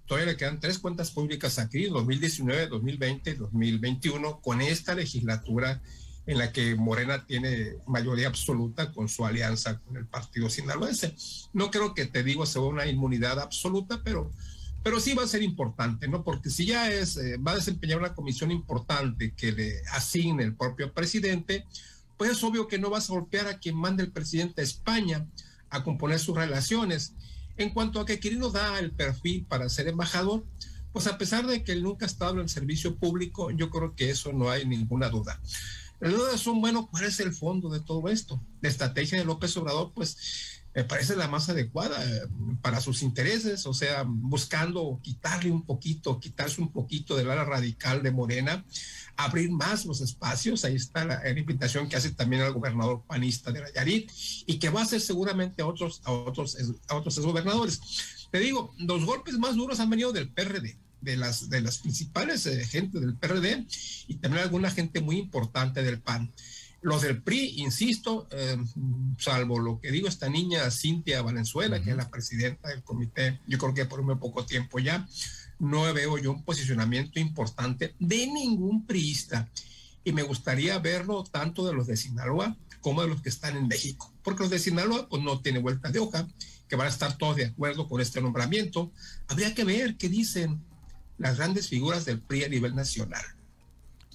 Todavía 0.06 0.32
le 0.32 0.36
quedan 0.38 0.60
tres 0.60 0.78
cuentas 0.78 1.10
públicas 1.10 1.58
aquí, 1.58 1.86
2019, 1.86 2.68
2020, 2.68 3.34
2021, 3.34 4.40
con 4.40 4.60
esta 4.60 4.94
legislatura 4.94 5.82
en 6.26 6.38
la 6.38 6.52
que 6.52 6.76
Morena 6.76 7.26
tiene 7.26 7.74
mayoría 7.86 8.28
absoluta 8.28 8.92
con 8.92 9.08
su 9.08 9.26
alianza 9.26 9.80
con 9.80 9.96
el 9.96 10.06
partido 10.06 10.48
sinaloense. 10.48 11.14
No 11.52 11.70
creo 11.70 11.94
que 11.94 12.06
te 12.06 12.22
digo 12.22 12.46
sea 12.46 12.62
una 12.62 12.86
inmunidad 12.86 13.40
absoluta, 13.40 14.02
pero 14.04 14.30
pero 14.86 15.00
sí 15.00 15.14
va 15.14 15.24
a 15.24 15.26
ser 15.26 15.42
importante, 15.42 16.06
¿no? 16.06 16.22
Porque 16.22 16.48
si 16.48 16.64
ya 16.64 16.88
es, 16.88 17.16
eh, 17.16 17.38
va 17.38 17.50
a 17.50 17.54
desempeñar 17.56 17.98
una 17.98 18.14
comisión 18.14 18.52
importante 18.52 19.34
que 19.34 19.50
le 19.50 19.82
asigne 19.90 20.44
el 20.44 20.54
propio 20.54 20.92
presidente, 20.92 21.66
pues 22.16 22.30
es 22.30 22.44
obvio 22.44 22.68
que 22.68 22.78
no 22.78 22.88
vas 22.88 23.10
a 23.10 23.14
golpear 23.14 23.48
a 23.48 23.58
quien 23.58 23.74
mande 23.74 24.04
el 24.04 24.12
presidente 24.12 24.60
a 24.60 24.64
España 24.64 25.26
a 25.70 25.82
componer 25.82 26.20
sus 26.20 26.36
relaciones. 26.36 27.14
En 27.56 27.70
cuanto 27.70 27.98
a 27.98 28.06
que 28.06 28.20
Quirino 28.20 28.50
da 28.50 28.78
el 28.78 28.92
perfil 28.92 29.44
para 29.48 29.68
ser 29.68 29.88
embajador, 29.88 30.44
pues 30.92 31.08
a 31.08 31.18
pesar 31.18 31.48
de 31.48 31.64
que 31.64 31.72
él 31.72 31.82
nunca 31.82 32.06
ha 32.06 32.08
estado 32.08 32.40
en 32.40 32.48
servicio 32.48 32.94
público, 32.94 33.50
yo 33.50 33.70
creo 33.70 33.96
que 33.96 34.10
eso 34.10 34.32
no 34.32 34.50
hay 34.50 34.66
ninguna 34.66 35.08
duda. 35.08 35.40
Las 35.98 36.12
dudas 36.12 36.40
son, 36.40 36.60
bueno, 36.60 36.86
¿cuál 36.88 37.06
es 37.06 37.18
el 37.18 37.32
fondo 37.32 37.70
de 37.70 37.80
todo 37.80 38.08
esto? 38.08 38.40
La 38.60 38.68
estrategia 38.68 39.18
de 39.18 39.24
López 39.24 39.56
Obrador, 39.56 39.90
pues 39.96 40.55
me 40.76 40.84
parece 40.84 41.16
la 41.16 41.26
más 41.26 41.48
adecuada 41.48 42.04
eh, 42.04 42.28
para 42.60 42.82
sus 42.82 43.02
intereses, 43.02 43.64
o 43.64 43.72
sea, 43.72 44.04
buscando 44.06 45.00
quitarle 45.02 45.50
un 45.50 45.62
poquito, 45.62 46.20
quitarse 46.20 46.60
un 46.60 46.70
poquito 46.70 47.16
del 47.16 47.30
ala 47.30 47.46
radical 47.46 48.02
de 48.02 48.10
Morena, 48.10 48.62
abrir 49.16 49.50
más 49.50 49.86
los 49.86 50.02
espacios, 50.02 50.66
ahí 50.66 50.74
está 50.74 51.06
la, 51.06 51.30
invitación 51.30 51.88
que 51.88 51.96
hace 51.96 52.10
también 52.10 52.42
al 52.42 52.52
gobernador 52.52 53.02
panista 53.06 53.50
de 53.50 53.62
Nayarit 53.62 54.12
y 54.44 54.58
que 54.58 54.68
va 54.68 54.80
a 54.80 54.82
hacer 54.82 55.00
seguramente 55.00 55.62
a 55.62 55.66
otros, 55.66 56.02
a 56.04 56.12
otros, 56.12 56.58
a 56.88 56.94
otros 56.94 57.18
gobernadores. 57.20 57.80
Te 58.30 58.38
digo, 58.38 58.74
los 58.76 59.06
golpes 59.06 59.38
más 59.38 59.56
duros 59.56 59.80
han 59.80 59.88
venido 59.88 60.12
del 60.12 60.28
PRD, 60.28 60.76
de 61.00 61.16
las, 61.16 61.48
de 61.48 61.62
las 61.62 61.78
principales 61.78 62.44
eh, 62.44 62.62
gente 62.66 63.00
del 63.00 63.14
PRD 63.14 63.64
y 64.08 64.16
también 64.16 64.44
alguna 64.44 64.70
gente 64.70 65.00
muy 65.00 65.16
importante 65.16 65.82
del 65.82 66.00
PAN. 66.00 66.30
Los 66.86 67.02
del 67.02 67.20
PRI, 67.20 67.54
insisto, 67.56 68.28
eh, 68.30 68.56
salvo 69.18 69.58
lo 69.58 69.80
que 69.80 69.90
digo 69.90 70.06
esta 70.06 70.28
niña 70.28 70.70
Cintia 70.70 71.20
Valenzuela, 71.20 71.82
que 71.82 71.90
es 71.90 71.96
la 71.96 72.08
presidenta 72.08 72.68
del 72.68 72.84
comité, 72.84 73.40
yo 73.48 73.58
creo 73.58 73.74
que 73.74 73.86
por 73.86 74.04
muy 74.04 74.14
poco 74.14 74.46
tiempo 74.46 74.78
ya, 74.78 75.04
no 75.58 75.92
veo 75.92 76.16
yo 76.16 76.30
un 76.30 76.44
posicionamiento 76.44 77.18
importante 77.18 77.96
de 77.98 78.28
ningún 78.28 78.86
priista. 78.86 79.50
Y 80.04 80.12
me 80.12 80.22
gustaría 80.22 80.78
verlo 80.78 81.24
tanto 81.24 81.66
de 81.66 81.74
los 81.74 81.88
de 81.88 81.96
Sinaloa 81.96 82.56
como 82.80 83.02
de 83.02 83.08
los 83.08 83.20
que 83.20 83.30
están 83.30 83.56
en 83.56 83.66
México, 83.66 84.14
porque 84.22 84.44
los 84.44 84.50
de 84.50 84.60
Sinaloa 84.60 85.08
pues 85.08 85.20
no 85.24 85.40
tienen 85.40 85.62
vuelta 85.62 85.90
de 85.90 85.98
hoja, 85.98 86.28
que 86.68 86.76
van 86.76 86.86
a 86.86 86.90
estar 86.90 87.18
todos 87.18 87.34
de 87.34 87.46
acuerdo 87.46 87.88
con 87.88 88.00
este 88.00 88.20
nombramiento. 88.20 88.92
Habría 89.26 89.52
que 89.56 89.64
ver 89.64 89.96
qué 89.96 90.08
dicen 90.08 90.62
las 91.18 91.38
grandes 91.38 91.66
figuras 91.66 92.04
del 92.04 92.20
PRI 92.20 92.44
a 92.44 92.48
nivel 92.48 92.76
nacional. 92.76 93.24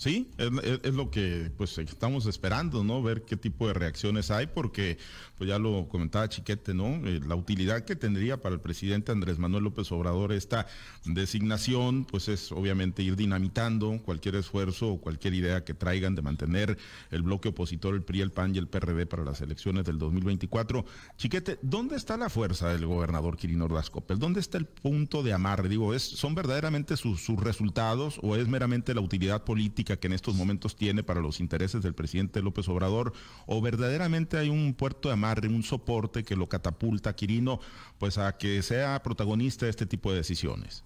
Sí, 0.01 0.31
es, 0.39 0.95
lo 0.95 1.11
que 1.11 1.51
pues 1.55 1.77
estamos 1.77 2.25
esperando, 2.25 2.83
¿no? 2.83 3.03
Ver 3.03 3.21
qué 3.21 3.37
tipo 3.37 3.67
de 3.67 3.75
reacciones 3.75 4.31
hay, 4.31 4.47
porque 4.47 4.97
pues 5.37 5.47
ya 5.47 5.59
lo 5.59 5.87
comentaba 5.89 6.27
Chiquete, 6.27 6.73
¿no? 6.73 6.87
Eh, 7.07 7.19
la 7.23 7.35
utilidad 7.35 7.85
que 7.85 7.95
tendría 7.95 8.41
para 8.41 8.55
el 8.55 8.61
presidente 8.61 9.11
Andrés 9.11 9.37
Manuel 9.37 9.65
López 9.65 9.91
Obrador 9.91 10.31
esta 10.31 10.65
designación, 11.05 12.05
pues 12.05 12.29
es 12.29 12.51
obviamente 12.51 13.03
ir 13.03 13.15
dinamitando 13.15 14.01
cualquier 14.03 14.37
esfuerzo 14.37 14.93
o 14.93 14.99
cualquier 14.99 15.35
idea 15.35 15.63
que 15.63 15.75
traigan 15.75 16.15
de 16.15 16.23
mantener 16.23 16.79
el 17.11 17.21
bloque 17.21 17.49
opositor, 17.49 17.93
el 17.93 18.01
PRI, 18.01 18.21
el 18.21 18.31
PAN 18.31 18.55
y 18.55 18.57
el 18.57 18.67
PRD 18.67 19.05
para 19.05 19.23
las 19.23 19.41
elecciones 19.41 19.85
del 19.85 19.99
2024. 19.99 20.83
Chiquete, 21.17 21.59
¿dónde 21.61 21.95
está 21.95 22.17
la 22.17 22.31
fuerza 22.31 22.69
del 22.69 22.87
gobernador 22.87 23.37
Quirino 23.37 23.65
Ordaz 23.65 23.91
¿Dónde 24.17 24.39
está 24.39 24.57
el 24.57 24.65
punto 24.65 25.21
de 25.21 25.33
amarre? 25.33 25.69
Digo, 25.69 25.93
¿es, 25.93 26.01
¿son 26.01 26.33
verdaderamente 26.33 26.97
sus 26.97 27.27
resultados 27.39 28.19
o 28.23 28.35
es 28.35 28.47
meramente 28.47 28.95
la 28.95 29.01
utilidad 29.01 29.43
política? 29.43 29.90
Que 29.99 30.08
en 30.08 30.13
estos 30.13 30.36
momentos 30.36 30.75
tiene 30.75 31.04
para 31.04 31.21
los 31.21 31.39
intereses 31.39 31.82
del 31.82 31.93
presidente 31.93 32.41
López 32.41 32.67
Obrador 32.67 33.13
o 33.45 33.62
verdaderamente 33.62 34.38
hay 34.38 34.49
un 34.49 34.73
puerto 34.73 35.10
de 35.10 35.13
amarre, 35.13 35.47
un 35.47 35.63
soporte 35.63 36.23
que 36.23 36.36
lo 36.36 36.47
catapulta 36.47 37.15
Quirino 37.15 37.60
pues 37.97 38.17
a 38.17 38.38
que 38.38 38.62
sea 38.63 39.01
protagonista 39.04 39.65
de 39.65 39.71
este 39.71 39.86
tipo 39.86 40.12
de 40.12 40.17
decisiones? 40.17 40.84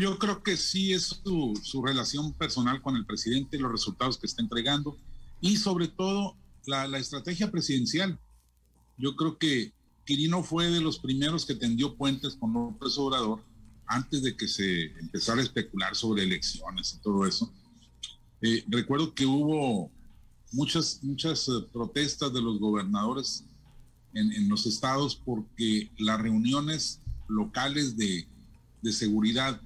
Yo 0.00 0.18
creo 0.18 0.42
que 0.42 0.56
sí 0.56 0.92
es 0.92 1.20
su, 1.24 1.58
su 1.62 1.82
relación 1.82 2.32
personal 2.34 2.82
con 2.82 2.96
el 2.96 3.06
presidente, 3.06 3.58
los 3.58 3.72
resultados 3.72 4.18
que 4.18 4.26
está 4.26 4.42
entregando 4.42 4.96
y 5.40 5.56
sobre 5.56 5.88
todo 5.88 6.36
la, 6.66 6.86
la 6.86 6.98
estrategia 6.98 7.50
presidencial. 7.50 8.18
yo 8.98 9.16
creo 9.16 9.38
que 9.38 9.72
Quirino 10.04 10.42
fue 10.42 10.70
de 10.70 10.80
los 10.80 10.98
primeros 10.98 11.46
que 11.46 11.54
tendió 11.54 11.94
puentes 11.94 12.34
con 12.36 12.52
López 12.52 12.96
Obrador 12.98 13.40
antes 13.88 14.22
de 14.22 14.36
que 14.36 14.46
se 14.46 14.84
empezara 14.98 15.40
a 15.40 15.44
especular 15.44 15.96
sobre 15.96 16.22
elecciones 16.22 16.94
y 16.94 17.02
todo 17.02 17.26
eso. 17.26 17.52
Eh, 18.40 18.64
recuerdo 18.68 19.14
que 19.14 19.26
hubo 19.26 19.90
muchas, 20.52 21.00
muchas 21.02 21.48
eh, 21.48 21.52
protestas 21.72 22.32
de 22.32 22.40
los 22.40 22.58
gobernadores 22.60 23.44
en, 24.14 24.32
en, 24.32 24.48
los 24.48 24.66
estados 24.66 25.16
porque 25.16 25.90
las 25.98 26.20
reuniones 26.20 27.00
locales 27.28 27.96
de, 27.96 28.26
de, 28.80 28.92
seguridad 28.92 29.60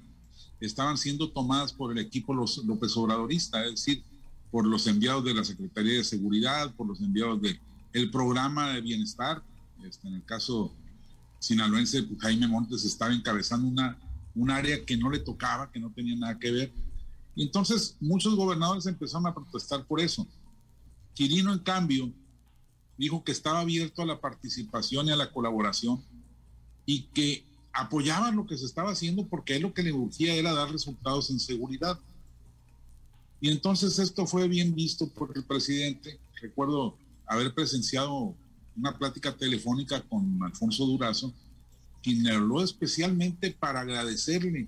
estaban 0.59 0.97
siendo 0.97 1.31
tomadas 1.31 1.71
por 1.71 1.91
el 1.91 1.99
equipo 1.99 2.33
los, 2.33 2.57
López 2.65 2.95
Obradorista, 2.97 3.63
es 3.63 3.71
decir, 3.71 4.03
por 4.51 4.65
los 4.65 4.87
enviados 4.87 5.23
de 5.23 5.33
la 5.33 5.43
Secretaría 5.43 5.93
de 5.93 6.03
Seguridad, 6.03 6.73
por 6.75 6.87
los 6.87 6.99
enviados 7.01 7.41
del 7.41 7.59
el 7.93 8.09
programa 8.09 8.73
de 8.73 8.81
bienestar. 8.81 9.43
Este, 9.85 10.07
en 10.07 10.15
el 10.15 10.25
caso 10.25 10.73
sinaloense, 11.39 12.07
Jaime 12.19 12.47
Montes 12.47 12.83
estaba 12.83 13.13
encabezando 13.13 13.67
una, 13.67 13.97
un 14.35 14.51
área 14.51 14.83
que 14.85 14.97
no 14.97 15.09
le 15.09 15.19
tocaba, 15.19 15.71
que 15.71 15.79
no 15.79 15.91
tenía 15.91 16.15
nada 16.15 16.39
que 16.39 16.51
ver. 16.51 16.71
Y 17.35 17.43
entonces 17.43 17.97
muchos 17.99 18.35
gobernadores 18.35 18.85
empezaron 18.85 19.27
a 19.27 19.33
protestar 19.33 19.85
por 19.85 19.99
eso. 19.99 20.27
Quirino, 21.13 21.53
en 21.53 21.59
cambio, 21.59 22.11
dijo 22.97 23.23
que 23.23 23.31
estaba 23.31 23.61
abierto 23.61 24.01
a 24.01 24.05
la 24.05 24.19
participación 24.19 25.07
y 25.07 25.11
a 25.11 25.15
la 25.15 25.31
colaboración 25.31 26.03
y 26.85 27.03
que 27.13 27.45
apoyaba 27.71 28.31
lo 28.31 28.45
que 28.45 28.57
se 28.57 28.65
estaba 28.65 28.91
haciendo 28.91 29.27
porque 29.27 29.55
él 29.55 29.63
lo 29.63 29.73
que 29.73 29.83
le 29.83 29.91
urgía 29.91 30.35
era 30.35 30.53
dar 30.53 30.71
resultados 30.71 31.29
en 31.29 31.39
seguridad. 31.39 31.99
Y 33.41 33.49
entonces 33.49 33.99
esto 33.99 34.25
fue 34.25 34.47
bien 34.47 34.73
visto 34.75 35.09
por 35.09 35.35
el 35.35 35.43
presidente. 35.43 36.19
Recuerdo 36.41 36.97
haber 37.25 37.53
presenciado 37.53 38.35
una 38.75 38.97
plática 38.97 39.35
telefónica 39.35 40.01
con 40.01 40.41
Alfonso 40.43 40.85
Durazo, 40.85 41.33
habló 42.31 42.63
especialmente 42.63 43.51
para 43.51 43.81
agradecerle 43.81 44.67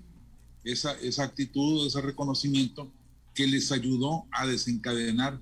esa, 0.64 0.92
esa 1.00 1.24
actitud, 1.24 1.86
ese 1.86 2.00
reconocimiento 2.00 2.90
que 3.34 3.46
les 3.46 3.70
ayudó 3.70 4.24
a 4.32 4.46
desencadenar 4.46 5.38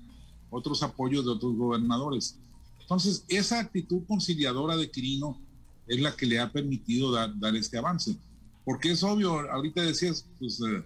otros 0.49 0.83
apoyos 0.83 1.25
de 1.25 1.31
otros 1.31 1.55
gobernadores. 1.55 2.37
Entonces, 2.81 3.25
esa 3.29 3.59
actitud 3.59 4.03
conciliadora 4.07 4.77
de 4.77 4.91
Quirino 4.91 5.41
es 5.87 5.99
la 5.99 6.15
que 6.15 6.25
le 6.25 6.39
ha 6.39 6.51
permitido 6.51 7.11
dar, 7.11 7.37
dar 7.39 7.55
este 7.55 7.77
avance. 7.77 8.15
Porque 8.63 8.91
es 8.91 9.03
obvio, 9.03 9.39
ahorita 9.51 9.81
decías, 9.81 10.25
pues 10.39 10.59
eh, 10.61 10.83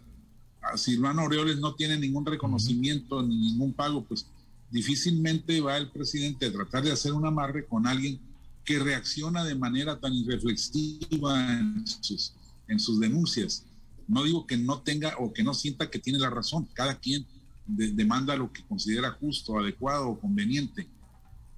a 0.61 0.77
Silvano 0.77 1.21
Aureoles 1.21 1.59
no 1.59 1.75
tiene 1.75 1.97
ningún 1.97 2.25
reconocimiento 2.25 3.21
ni 3.23 3.35
ningún 3.37 3.73
pago, 3.73 4.03
pues 4.03 4.27
difícilmente 4.69 5.61
va 5.61 5.77
el 5.77 5.89
presidente 5.89 6.45
a 6.45 6.51
tratar 6.51 6.83
de 6.83 6.91
hacer 6.91 7.13
un 7.13 7.25
amarre 7.25 7.65
con 7.65 7.87
alguien 7.87 8.19
que 8.63 8.79
reacciona 8.79 9.43
de 9.43 9.55
manera 9.55 9.99
tan 9.99 10.13
irreflexiva 10.13 11.59
en 11.59 11.85
sus, 11.85 12.33
en 12.67 12.79
sus 12.79 12.99
denuncias. 12.99 13.65
No 14.07 14.23
digo 14.23 14.45
que 14.45 14.57
no 14.57 14.81
tenga 14.81 15.15
o 15.19 15.33
que 15.33 15.43
no 15.43 15.53
sienta 15.53 15.89
que 15.89 15.99
tiene 15.99 16.19
la 16.19 16.29
razón, 16.29 16.67
cada 16.73 16.99
quien 16.99 17.25
demanda 17.65 18.35
lo 18.35 18.51
que 18.51 18.63
considera 18.63 19.11
justo, 19.11 19.59
adecuado 19.59 20.09
o 20.09 20.19
conveniente, 20.19 20.87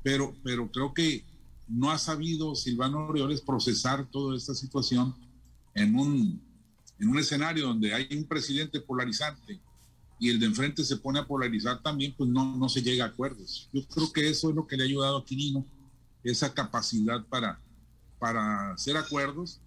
pero, 0.03 0.35
pero 0.43 0.69
creo 0.71 0.93
que 0.93 1.23
no 1.67 1.89
ha 1.89 1.97
sabido 1.97 2.55
Silvano 2.55 2.99
Aureoles 2.99 3.41
procesar 3.41 4.09
toda 4.09 4.35
esta 4.35 4.53
situación 4.53 5.15
en 5.73 5.95
un, 5.97 6.41
en 6.99 7.07
un 7.07 7.17
escenario 7.17 7.67
donde 7.67 7.93
hay 7.93 8.07
un 8.11 8.25
presidente 8.25 8.81
polarizante 8.81 9.59
y 10.19 10.29
el 10.29 10.39
de 10.39 10.47
enfrente 10.47 10.83
se 10.83 10.97
pone 10.97 11.19
a 11.19 11.25
polarizar 11.25 11.81
también, 11.81 12.13
pues 12.15 12.29
no, 12.29 12.55
no 12.55 12.69
se 12.69 12.81
llega 12.81 13.05
a 13.05 13.07
acuerdos. 13.07 13.69
Yo 13.73 13.81
creo 13.87 14.11
que 14.11 14.29
eso 14.29 14.49
es 14.49 14.55
lo 14.55 14.67
que 14.67 14.77
le 14.77 14.83
ha 14.83 14.85
ayudado 14.85 15.17
a 15.17 15.25
Quirino, 15.25 15.65
esa 16.23 16.53
capacidad 16.53 17.25
para, 17.25 17.59
para 18.19 18.71
hacer 18.73 18.97
acuerdos. 18.97 19.59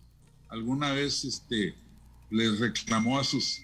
Alguna 0.49 0.93
vez 0.93 1.25
este, 1.25 1.75
les 2.31 2.59
reclamó 2.59 3.19
a 3.19 3.25
sus, 3.25 3.61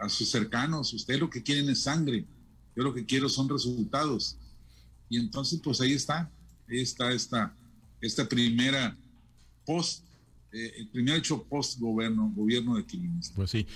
a 0.00 0.08
sus 0.08 0.30
cercanos, 0.30 0.92
ustedes 0.92 1.20
lo 1.20 1.30
que 1.30 1.42
quieren 1.42 1.68
es 1.68 1.82
sangre, 1.82 2.24
yo 2.74 2.82
lo 2.82 2.94
que 2.94 3.06
quiero 3.06 3.28
son 3.28 3.48
resultados. 3.48 4.36
Y 5.08 5.18
entonces, 5.18 5.60
pues 5.62 5.80
ahí 5.80 5.92
está, 5.92 6.30
ahí 6.68 6.80
está 6.80 7.12
esta, 7.12 7.54
esta 8.00 8.28
primera 8.28 8.96
post, 9.64 10.04
eh, 10.52 10.72
el 10.78 10.88
primer 10.88 11.16
hecho 11.16 11.42
post 11.44 11.78
gobierno, 11.78 12.32
de 12.76 12.84
Quirino. 12.86 13.20
Pues 13.34 13.50
sí, 13.50 13.66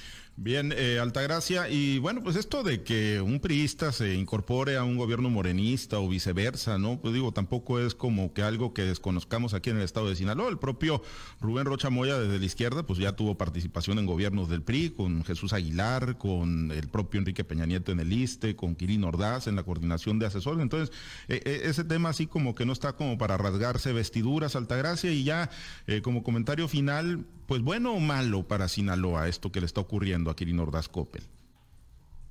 Bien, 0.43 0.73
eh, 0.75 0.99
Altagracia, 0.99 1.69
y 1.69 1.99
bueno, 1.99 2.23
pues 2.23 2.35
esto 2.35 2.63
de 2.63 2.83
que 2.83 3.21
un 3.21 3.41
priista 3.41 3.93
se 3.93 4.15
incorpore 4.15 4.79
a 4.79 4.85
un 4.85 4.97
gobierno 4.97 5.29
morenista 5.29 5.99
o 5.99 6.09
viceversa, 6.09 6.79
¿no? 6.79 6.99
Pues 6.99 7.13
digo, 7.13 7.31
tampoco 7.33 7.79
es 7.79 7.95
como 7.95 8.33
que 8.33 8.41
algo 8.41 8.73
que 8.73 8.81
desconozcamos 8.85 9.53
aquí 9.53 9.69
en 9.69 9.77
el 9.77 9.83
estado 9.83 10.09
de 10.09 10.17
Sinaloa. 10.17 10.49
El 10.49 10.59
propio 10.59 11.03
Rubén 11.43 11.67
Rocha 11.67 11.91
Moya 11.91 12.19
desde 12.19 12.39
la 12.39 12.45
izquierda, 12.47 12.87
pues 12.87 12.99
ya 12.99 13.13
tuvo 13.13 13.37
participación 13.37 13.99
en 13.99 14.07
gobiernos 14.07 14.49
del 14.49 14.63
PRI, 14.63 14.89
con 14.89 15.25
Jesús 15.25 15.53
Aguilar, 15.53 16.17
con 16.17 16.71
el 16.71 16.89
propio 16.89 17.19
Enrique 17.19 17.45
Peña 17.45 17.67
Nieto 17.67 17.93
en 17.93 18.01
el 18.01 18.11
ISTE, 18.11 18.57
con 18.57 18.77
Quirino 18.77 19.09
Ordaz 19.09 19.47
en 19.47 19.57
la 19.57 19.63
coordinación 19.63 20.19
de 20.19 20.25
asesores. 20.25 20.63
Entonces, 20.63 20.91
eh, 21.29 21.43
eh, 21.45 21.61
ese 21.65 21.85
tema 21.85 22.09
así 22.09 22.27
como 22.27 22.55
que 22.55 22.65
no 22.65 22.73
está 22.73 22.95
como 22.95 23.19
para 23.19 23.37
rasgarse 23.37 23.93
vestiduras, 23.93 24.57
Altagracia, 24.57 25.13
y 25.13 25.23
ya 25.23 25.51
como 26.03 26.23
comentario 26.23 26.60
final, 26.69 27.25
pues 27.47 27.63
bueno 27.63 27.93
o 27.93 28.01
malo 28.01 28.47
para 28.47 28.69
Sinaloa 28.69 29.29
esto 29.29 29.53
que 29.53 29.61
le 29.61 29.67
está 29.67 29.81
ocurriendo 29.81 30.31
a 30.31 30.37
Kirin 30.37 30.61
Ordaz 30.61 30.89
Coppel? 30.89 31.23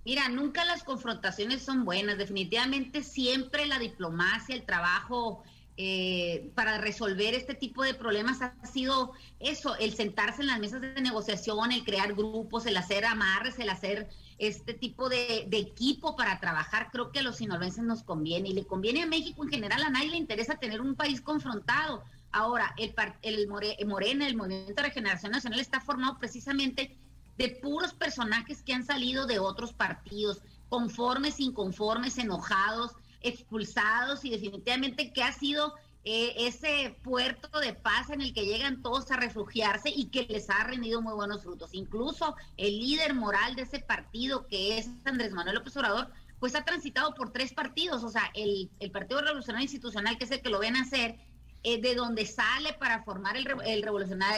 Mira, 0.05 0.29
nunca 0.29 0.65
las 0.65 0.83
confrontaciones 0.83 1.61
son 1.61 1.85
buenas. 1.85 2.17
Definitivamente 2.17 3.03
siempre 3.03 3.65
la 3.65 3.79
diplomacia, 3.79 4.55
el 4.55 4.63
trabajo 4.63 5.43
eh, 5.77 6.51
para 6.55 6.77
resolver 6.77 7.33
este 7.33 7.53
tipo 7.53 7.83
de 7.83 7.93
problemas 7.93 8.41
ha 8.41 8.53
sido 8.65 9.13
eso, 9.39 9.77
el 9.77 9.93
sentarse 9.93 10.41
en 10.41 10.47
las 10.47 10.59
mesas 10.59 10.81
de 10.81 10.99
negociación, 11.01 11.71
el 11.71 11.85
crear 11.85 12.15
grupos, 12.15 12.65
el 12.65 12.75
hacer 12.75 13.05
amarres, 13.05 13.59
el 13.59 13.69
hacer 13.69 14.09
este 14.39 14.73
tipo 14.73 15.07
de, 15.07 15.47
equipo 15.51 16.17
para 16.17 16.39
trabajar. 16.41 16.89
Creo 16.91 17.11
que 17.11 17.19
a 17.19 17.23
los 17.23 17.37
sinaloenses 17.37 17.85
nos 17.85 18.03
conviene 18.03 18.49
y 18.49 18.53
le 18.53 18.65
conviene 18.65 19.03
a 19.03 19.05
México 19.05 19.43
en 19.43 19.49
general. 19.49 19.83
A 19.83 19.89
nadie 19.89 20.09
le 20.09 20.17
interesa 20.17 20.55
tener 20.55 20.81
un 20.81 20.95
país 20.95 21.21
confrontado 21.21 22.03
Ahora, 22.31 22.73
el, 22.77 22.93
el 23.21 23.47
Morena, 23.47 24.27
el 24.27 24.35
Movimiento 24.35 24.73
de 24.75 24.87
Regeneración 24.87 25.31
Nacional, 25.31 25.59
está 25.59 25.81
formado 25.81 26.17
precisamente 26.19 26.97
de 27.37 27.49
puros 27.61 27.93
personajes 27.93 28.61
que 28.61 28.73
han 28.73 28.85
salido 28.85 29.25
de 29.25 29.39
otros 29.39 29.73
partidos, 29.73 30.41
conformes, 30.67 31.39
inconformes, 31.39 32.17
enojados, 32.17 32.91
expulsados 33.21 34.23
y 34.25 34.29
definitivamente 34.29 35.11
que 35.11 35.23
ha 35.23 35.31
sido 35.31 35.73
eh, 36.05 36.33
ese 36.37 36.97
puerto 37.03 37.59
de 37.59 37.73
paz 37.73 38.09
en 38.09 38.21
el 38.21 38.33
que 38.33 38.45
llegan 38.45 38.81
todos 38.81 39.11
a 39.11 39.17
refugiarse 39.17 39.89
y 39.89 40.05
que 40.05 40.23
les 40.23 40.49
ha 40.49 40.63
rendido 40.63 41.01
muy 41.01 41.13
buenos 41.13 41.43
frutos. 41.43 41.71
Incluso 41.73 42.35
el 42.57 42.79
líder 42.79 43.13
moral 43.13 43.55
de 43.55 43.63
ese 43.63 43.79
partido, 43.79 44.47
que 44.47 44.77
es 44.77 44.89
Andrés 45.05 45.31
Manuel 45.31 45.55
López 45.55 45.75
Obrador, 45.77 46.09
pues 46.39 46.55
ha 46.55 46.63
transitado 46.63 47.13
por 47.15 47.33
tres 47.33 47.53
partidos, 47.53 48.03
o 48.03 48.09
sea, 48.09 48.31
el, 48.33 48.69
el 48.79 48.91
Partido 48.91 49.21
Revolucionario 49.21 49.65
Institucional, 49.65 50.17
que 50.17 50.23
es 50.23 50.31
el 50.31 50.41
que 50.41 50.49
lo 50.49 50.59
ven 50.59 50.77
hacer, 50.77 51.19
eh, 51.63 51.81
de 51.81 51.93
donde 51.95 52.25
sale 52.25 52.73
para 52.73 53.03
formar 53.03 53.35
el, 53.35 53.45
el, 53.65 53.85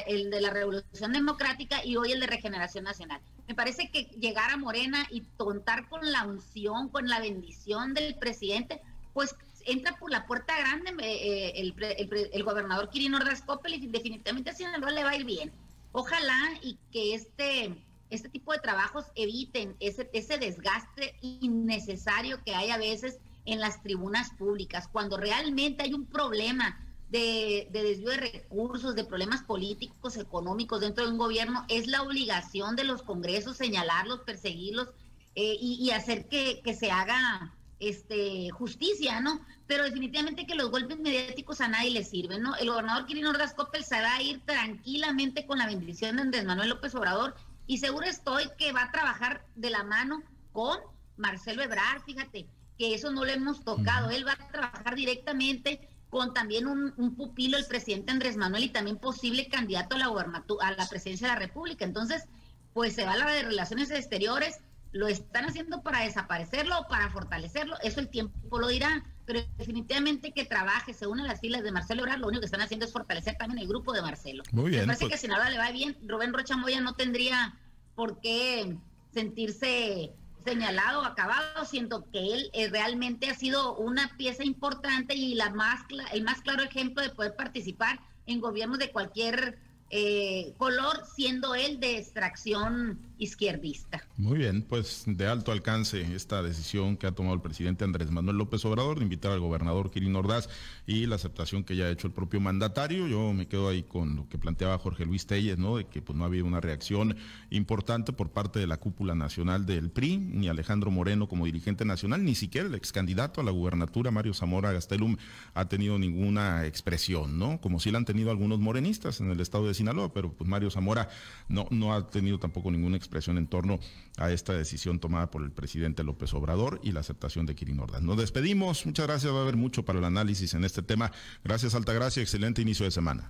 el 0.08 0.32
de 0.32 0.42
la 0.42 0.50
Revolución 0.50 1.14
Democrática 1.14 1.86
y 1.86 1.96
hoy 1.96 2.12
el 2.12 2.20
de 2.20 2.28
Regeneración 2.28 2.84
Nacional. 2.84 3.22
Me 3.48 3.54
parece 3.54 3.92
que 3.92 4.06
llegar 4.20 4.50
a 4.50 4.58
Morena 4.58 5.06
y 5.12 5.22
contar 5.38 5.88
con 5.88 6.12
la 6.12 6.26
unción, 6.26 6.90
con 6.90 7.08
la 7.08 7.20
bendición 7.20 7.94
del 7.94 8.16
presidente, 8.16 8.82
pues 9.14 9.36
entra 9.66 9.96
por 9.98 10.10
la 10.10 10.26
puerta 10.26 10.58
grande 10.58 10.92
eh, 11.00 11.54
eh, 11.56 12.30
el, 12.34 12.44
gobernador 12.44 12.90
Quirino 12.90 13.18
Ordaz 13.18 13.44
y 13.68 13.88
definitivamente 13.88 14.50
a 14.50 14.54
Sinaloa 14.54 14.92
le 14.92 15.04
va 15.04 15.12
a 15.12 15.16
ir 15.16 15.26
bien. 15.26 15.52
Ojalá 15.92 16.54
y 16.62 16.78
que 16.92 17.14
este, 17.14 17.76
este 18.10 18.30
tipo 18.30 18.54
de 18.54 18.60
trabajos 18.60 19.06
eviten 19.16 19.76
ese, 19.80 20.10
ese 20.14 20.38
desgaste 20.38 21.16
innecesario 21.22 22.44
que 22.44 22.56
hay 22.56 22.72
a 22.72 22.78
veces 22.78 23.20
en 23.46 23.60
las 23.60 23.82
tribunas 23.82 24.32
públicas, 24.32 24.88
cuando 24.88 25.18
realmente 25.18 25.84
hay 25.84 25.94
un 25.94 26.06
problema 26.06 26.80
de, 27.12 27.68
desvío 27.72 28.10
de 28.10 28.18
recursos, 28.18 28.96
de 28.96 29.04
problemas 29.04 29.44
políticos, 29.44 30.16
económicos 30.16 30.80
dentro 30.80 31.06
de 31.06 31.12
un 31.12 31.18
gobierno, 31.18 31.66
es 31.68 31.88
la 31.88 32.02
obligación 32.02 32.76
de 32.78 32.86
los 32.86 33.04
congresos 33.04 33.58
señalarlos, 33.58 34.22
perseguirlos 34.22 34.88
eh, 35.36 35.58
y, 35.60 35.92
hacer 35.92 36.28
que, 36.30 36.62
se 36.74 36.90
haga 36.90 37.54
este, 37.80 38.50
justicia, 38.52 39.20
¿no? 39.20 39.42
Pero 39.68 39.84
definitivamente 39.84 40.46
que 40.46 40.56
los 40.56 40.72
golpes 40.72 41.00
mediáticos 41.00 41.60
a 41.60 41.68
nadie 41.68 41.92
le 41.92 42.06
sirven, 42.06 42.44
¿no? 42.44 42.56
El 42.56 42.70
gobernador 42.70 43.06
Quirino 43.06 43.32
Ordaz 43.32 43.54
Coppel 43.54 43.84
se 43.84 44.02
va 44.02 44.16
a 44.16 44.22
ir 44.22 44.42
tranquilamente 44.46 45.46
con 45.46 45.58
la 45.58 45.68
bendición 45.68 46.16
de 46.16 46.22
Andrés 46.22 46.46
Manuel 46.46 46.70
López 46.70 46.96
Obrador 46.96 47.36
y 47.68 47.80
seguro 47.80 48.06
estoy 48.06 48.46
que 48.58 48.72
va 48.72 48.84
a 48.84 48.92
trabajar 48.92 49.46
de 49.56 49.70
la 49.70 49.84
mano 49.84 50.24
con 50.54 50.80
Marcelo 51.18 51.62
Ebrard, 51.62 52.04
fíjate, 52.04 52.48
que 52.78 52.94
eso 52.94 53.12
no 53.12 53.26
lo 53.26 53.32
hemos 53.32 53.64
tocado, 53.64 54.10
él 54.10 54.26
va 54.26 54.34
a 54.34 54.52
trabajar 54.52 54.96
directamente 54.96 55.91
con 56.12 56.36
también 56.36 56.68
un, 56.68 57.16
pupilo, 57.16 57.58
el 57.58 57.66
presidente 57.66 58.12
Andrés 58.12 58.38
Manuel, 58.38 58.66
y 58.66 58.70
también 58.70 58.98
posible 58.98 59.48
candidato 59.48 59.96
a 59.96 59.98
la, 59.98 60.06
a 60.08 60.72
la 60.74 60.88
presidencia 60.88 61.28
de 61.28 61.34
la 61.34 61.40
República. 61.40 61.86
Entonces, 61.86 62.26
pues 62.74 62.94
se 62.94 63.06
va 63.06 63.14
a 63.14 63.18
la 63.18 63.32
de 63.32 63.42
Relaciones 63.42 63.90
Exteriores 63.90 64.60
lo 64.92 65.08
están 65.08 65.46
haciendo 65.46 65.82
para 65.82 66.02
desaparecerlo 66.02 66.80
o 66.80 66.88
para 66.88 67.10
fortalecerlo, 67.10 67.78
eso 67.82 68.00
el 68.00 68.10
tiempo 68.10 68.60
lo 68.60 68.68
dirá, 68.68 69.06
pero 69.26 69.42
definitivamente 69.58 70.34
que 70.34 70.44
trabaje, 70.44 70.94
se 70.94 71.08
une 71.08 71.24
a 71.24 71.28
las 71.28 71.40
filas 71.40 71.64
de 71.64 71.72
Marcelo 71.72 72.02
Ebrard, 72.02 72.20
lo 72.20 72.28
único 72.28 72.42
que 72.42 72.48
están 72.48 72.62
haciendo 72.62 72.86
es 72.86 72.92
fortalecer 72.92 73.38
también 73.38 73.60
el 73.60 73.68
grupo 73.68 73.94
de 73.94 74.02
Marcelo. 74.02 74.44
Muy 74.52 74.70
bien. 74.70 74.82
Me 74.82 74.88
parece 74.88 75.06
pues- 75.06 75.14
que 75.14 75.18
si 75.18 75.28
nada 75.28 75.50
le 75.50 75.58
va 75.58 75.72
bien, 75.72 75.98
Rubén 76.06 76.34
Rocha 76.34 76.58
Moya 76.58 76.82
no 76.82 76.96
tendría 76.96 77.58
por 77.96 78.20
qué 78.20 78.78
sentirse 79.14 80.14
señalado 80.46 81.04
acabado, 81.04 81.66
siento 81.66 82.06
que 82.12 82.34
él 82.34 82.50
eh, 82.54 82.70
realmente 82.70 83.30
ha 83.30 83.36
sido 83.36 83.76
una 83.76 84.16
pieza 84.18 84.44
importante 84.44 85.16
y 85.16 85.36
la 85.36 85.50
más 85.50 85.82
el 86.12 86.24
más 86.24 86.42
claro 86.42 86.64
ejemplo 86.64 87.04
de 87.04 87.10
poder 87.10 87.36
participar 87.36 88.00
en 88.26 88.40
gobiernos 88.40 88.80
de 88.80 88.92
cualquier 88.92 89.60
eh, 89.90 90.54
color, 90.58 91.04
siendo 91.16 91.54
él 91.54 91.80
de 91.80 91.98
extracción 91.98 93.00
izquierdista. 93.22 94.02
Muy 94.18 94.40
bien, 94.40 94.64
pues 94.64 95.04
de 95.06 95.28
alto 95.28 95.52
alcance 95.52 96.02
esta 96.16 96.42
decisión 96.42 96.98
que 96.98 97.06
ha 97.06 97.12
tomado 97.12 97.36
el 97.36 97.42
presidente 97.42 97.84
Andrés 97.84 98.10
Manuel 98.10 98.38
López 98.38 98.66
Obrador 98.66 98.98
de 98.98 99.04
invitar 99.04 99.32
al 99.32 99.40
gobernador 99.40 99.92
Kirin 99.92 100.16
Ordaz 100.16 100.50
y 100.88 101.06
la 101.06 101.16
aceptación 101.16 101.64
que 101.64 101.76
ya 101.76 101.86
ha 101.86 101.92
hecho 101.92 102.08
el 102.08 102.14
propio 102.14 102.42
mandatario. 102.42 103.08
Yo 103.08 103.32
me 103.32 103.48
quedo 103.48 103.70
ahí 103.70 103.84
con 103.84 104.16
lo 104.16 104.28
que 104.28 104.40
planteaba 104.40 104.80
Jorge 104.80 105.06
Luis 105.06 105.28
Telles, 105.28 105.60
¿no? 105.60 105.78
De 105.78 105.86
que 105.86 106.02
pues 106.02 106.18
no 106.18 106.24
ha 106.24 106.28
habido 106.28 106.46
una 106.46 106.62
reacción 106.62 107.16
importante 107.52 108.12
por 108.12 108.32
parte 108.32 108.58
de 108.58 108.66
la 108.66 108.78
cúpula 108.78 109.14
nacional 109.14 109.68
del 109.68 109.92
PRI, 109.92 110.18
ni 110.18 110.50
Alejandro 110.50 110.90
Moreno 110.90 111.28
como 111.28 111.46
dirigente 111.46 111.86
nacional, 111.86 112.26
ni 112.26 112.34
siquiera 112.34 112.68
el 112.68 112.74
ex 112.74 112.92
candidato 112.92 113.40
a 113.40 113.44
la 113.44 113.52
gubernatura, 113.52 114.10
Mario 114.10 114.34
Zamora 114.34 114.72
Gastelum, 114.72 115.18
ha 115.54 115.66
tenido 115.66 116.00
ninguna 116.00 116.66
expresión, 116.66 117.38
¿no? 117.38 117.62
Como 117.62 117.80
sí 117.80 117.92
la 117.92 118.00
han 118.00 118.06
tenido 118.06 118.32
algunos 118.32 118.60
morenistas 118.60 119.22
en 119.22 119.30
el 119.30 119.40
estado 119.42 119.68
de 119.68 119.76
Sinaloa, 119.76 120.12
pero 120.12 120.34
pues 120.34 120.50
Mario 120.50 120.72
Zamora 120.72 121.08
no, 121.50 121.68
no 121.70 121.94
ha 121.94 122.08
tenido 122.08 122.40
tampoco 122.40 122.72
ninguna 122.72 122.98
expresión 122.98 123.11
en 123.12 123.48
torno 123.48 123.80
a 124.18 124.32
esta 124.32 124.54
decisión 124.54 125.00
tomada 125.00 125.30
por 125.30 125.44
el 125.44 125.52
presidente 125.52 126.04
López 126.04 126.34
Obrador 126.34 126.80
y 126.84 126.92
la 126.92 127.02
aceptación 127.02 127.46
de 127.46 127.56
Kirin 127.56 127.80
Ordaz. 127.80 128.02
Nos 128.02 128.18
despedimos, 128.18 128.86
muchas 128.86 129.06
gracias, 129.08 129.34
va 129.34 129.40
a 129.40 129.42
haber 129.42 129.58
mucho 129.58 129.84
para 129.84 130.00
el 130.00 130.06
análisis 130.06 130.54
en 130.54 130.64
este 130.64 130.82
tema. 130.82 131.12
Gracias 131.44 131.76
Altagracia, 131.76 132.22
excelente 132.24 132.62
inicio 132.62 132.86
de 132.86 132.92
semana. 132.92 133.30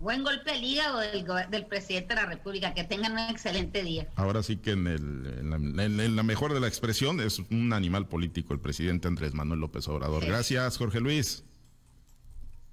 Buen 0.00 0.22
golpe 0.22 0.52
al 0.52 0.62
hígado 0.62 1.00
del, 1.00 1.66
presidente 1.66 2.14
de 2.14 2.20
la 2.20 2.26
República. 2.26 2.72
Que 2.72 2.84
tengan 2.84 3.14
un 3.14 3.18
excelente 3.30 3.82
día. 3.82 4.06
Ahora 4.14 4.44
sí 4.44 4.56
que 4.58 4.70
en, 4.70 4.86
el, 4.86 5.26
en, 5.40 5.50
la, 5.76 5.84
en- 5.84 5.98
en 5.98 6.14
la 6.14 6.22
mejor 6.22 6.54
de 6.54 6.60
la 6.60 6.68
expresión 6.68 7.18
es 7.20 7.40
un 7.50 7.72
animal 7.72 8.06
político 8.06 8.54
el 8.54 8.60
presidente 8.60 9.08
Andrés 9.08 9.34
Manuel 9.34 9.58
López 9.58 9.88
Obrador. 9.88 10.24
Gracias, 10.24 10.76
Jorge 10.78 11.00
Luis. 11.00 11.42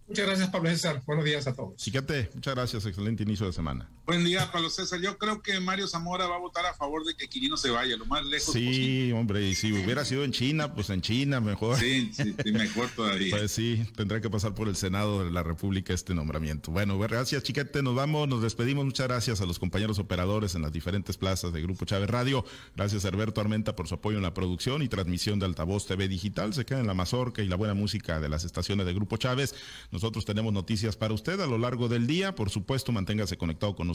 Muchas 0.07 0.27
gracias, 0.27 0.49
Pablo 0.49 0.69
César. 0.69 1.01
Buenos 1.07 1.25
días 1.25 1.47
a 1.47 1.55
todos. 1.55 1.77
Chiquete, 1.77 2.29
muchas 2.35 2.53
gracias, 2.53 2.85
excelente 2.85 3.23
inicio 3.23 3.47
de 3.47 3.53
semana. 3.53 3.89
Buen 4.05 4.23
día, 4.23 4.51
Pablo 4.51 4.69
César. 4.69 5.01
Yo 5.01 5.17
creo 5.17 5.41
que 5.41 5.59
Mario 5.59 5.87
Zamora 5.87 6.27
va 6.27 6.35
a 6.35 6.39
votar 6.39 6.63
a 6.67 6.75
favor 6.75 7.03
de 7.05 7.15
que 7.15 7.27
Quirino 7.27 7.57
se 7.57 7.71
vaya 7.71 7.97
lo 7.97 8.05
más 8.05 8.23
lejos 8.23 8.45
posible. 8.45 8.75
Sí, 8.75 9.11
hombre, 9.11 9.49
y 9.49 9.55
si 9.55 9.73
hubiera 9.73 10.05
sido 10.05 10.23
en 10.23 10.31
China, 10.31 10.75
pues 10.75 10.91
en 10.91 11.01
China 11.01 11.41
mejor. 11.41 11.79
Sí, 11.79 12.11
sí, 12.13 12.35
sí, 12.43 12.51
mejor 12.51 12.87
todavía. 12.95 13.35
Pues 13.35 13.51
sí, 13.51 13.83
tendrá 13.95 14.21
que 14.21 14.29
pasar 14.29 14.53
por 14.53 14.67
el 14.67 14.75
Senado 14.75 15.25
de 15.25 15.31
la 15.31 15.41
República 15.41 15.91
este 15.91 16.13
nombramiento. 16.13 16.69
Bueno, 16.69 16.99
gracias, 16.99 17.41
Chiquete. 17.41 17.81
Nos 17.81 17.95
vamos, 17.95 18.27
nos 18.27 18.43
despedimos. 18.43 18.85
Muchas 18.85 19.07
gracias 19.07 19.41
a 19.41 19.47
los 19.47 19.57
compañeros 19.57 19.97
operadores 19.97 20.53
en 20.53 20.61
las 20.61 20.71
diferentes 20.71 21.17
plazas 21.17 21.51
de 21.51 21.63
Grupo 21.63 21.85
Chávez 21.85 22.07
Radio. 22.07 22.45
Gracias 22.75 23.05
a 23.05 23.07
Herberto 23.07 23.41
Armenta 23.41 23.75
por 23.75 23.87
su 23.87 23.95
apoyo 23.95 24.17
en 24.17 24.23
la 24.23 24.35
producción 24.35 24.83
y 24.83 24.87
transmisión 24.87 25.39
de 25.39 25.47
Altavoz 25.47 25.87
TV 25.87 26.07
Digital. 26.07 26.53
Se 26.53 26.63
queda 26.63 26.79
en 26.79 26.85
la 26.85 26.93
mazorca 26.93 27.41
y 27.41 27.47
la 27.47 27.55
buena 27.55 27.73
música 27.73 28.19
de 28.19 28.29
las 28.29 28.45
estaciones 28.45 28.85
de 28.85 28.93
Grupo 28.93 29.17
Chávez. 29.17 29.55
Nosotros 29.89 30.25
tenemos 30.25 30.53
noticias 30.53 30.95
para 30.95 31.15
usted 31.15 31.39
a 31.39 31.47
lo 31.47 31.57
largo 31.57 31.87
del 31.87 32.05
día. 32.05 32.35
Por 32.35 32.51
supuesto, 32.51 32.91
manténgase 32.91 33.35
conectado 33.35 33.75
con 33.75 33.87
nosotros 33.87 33.94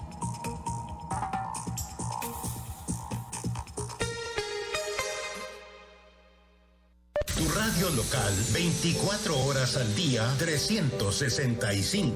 Local 7.89 8.33
24 8.53 9.39
horas 9.39 9.75
al 9.75 9.95
día, 9.95 10.33
365. 10.37 12.15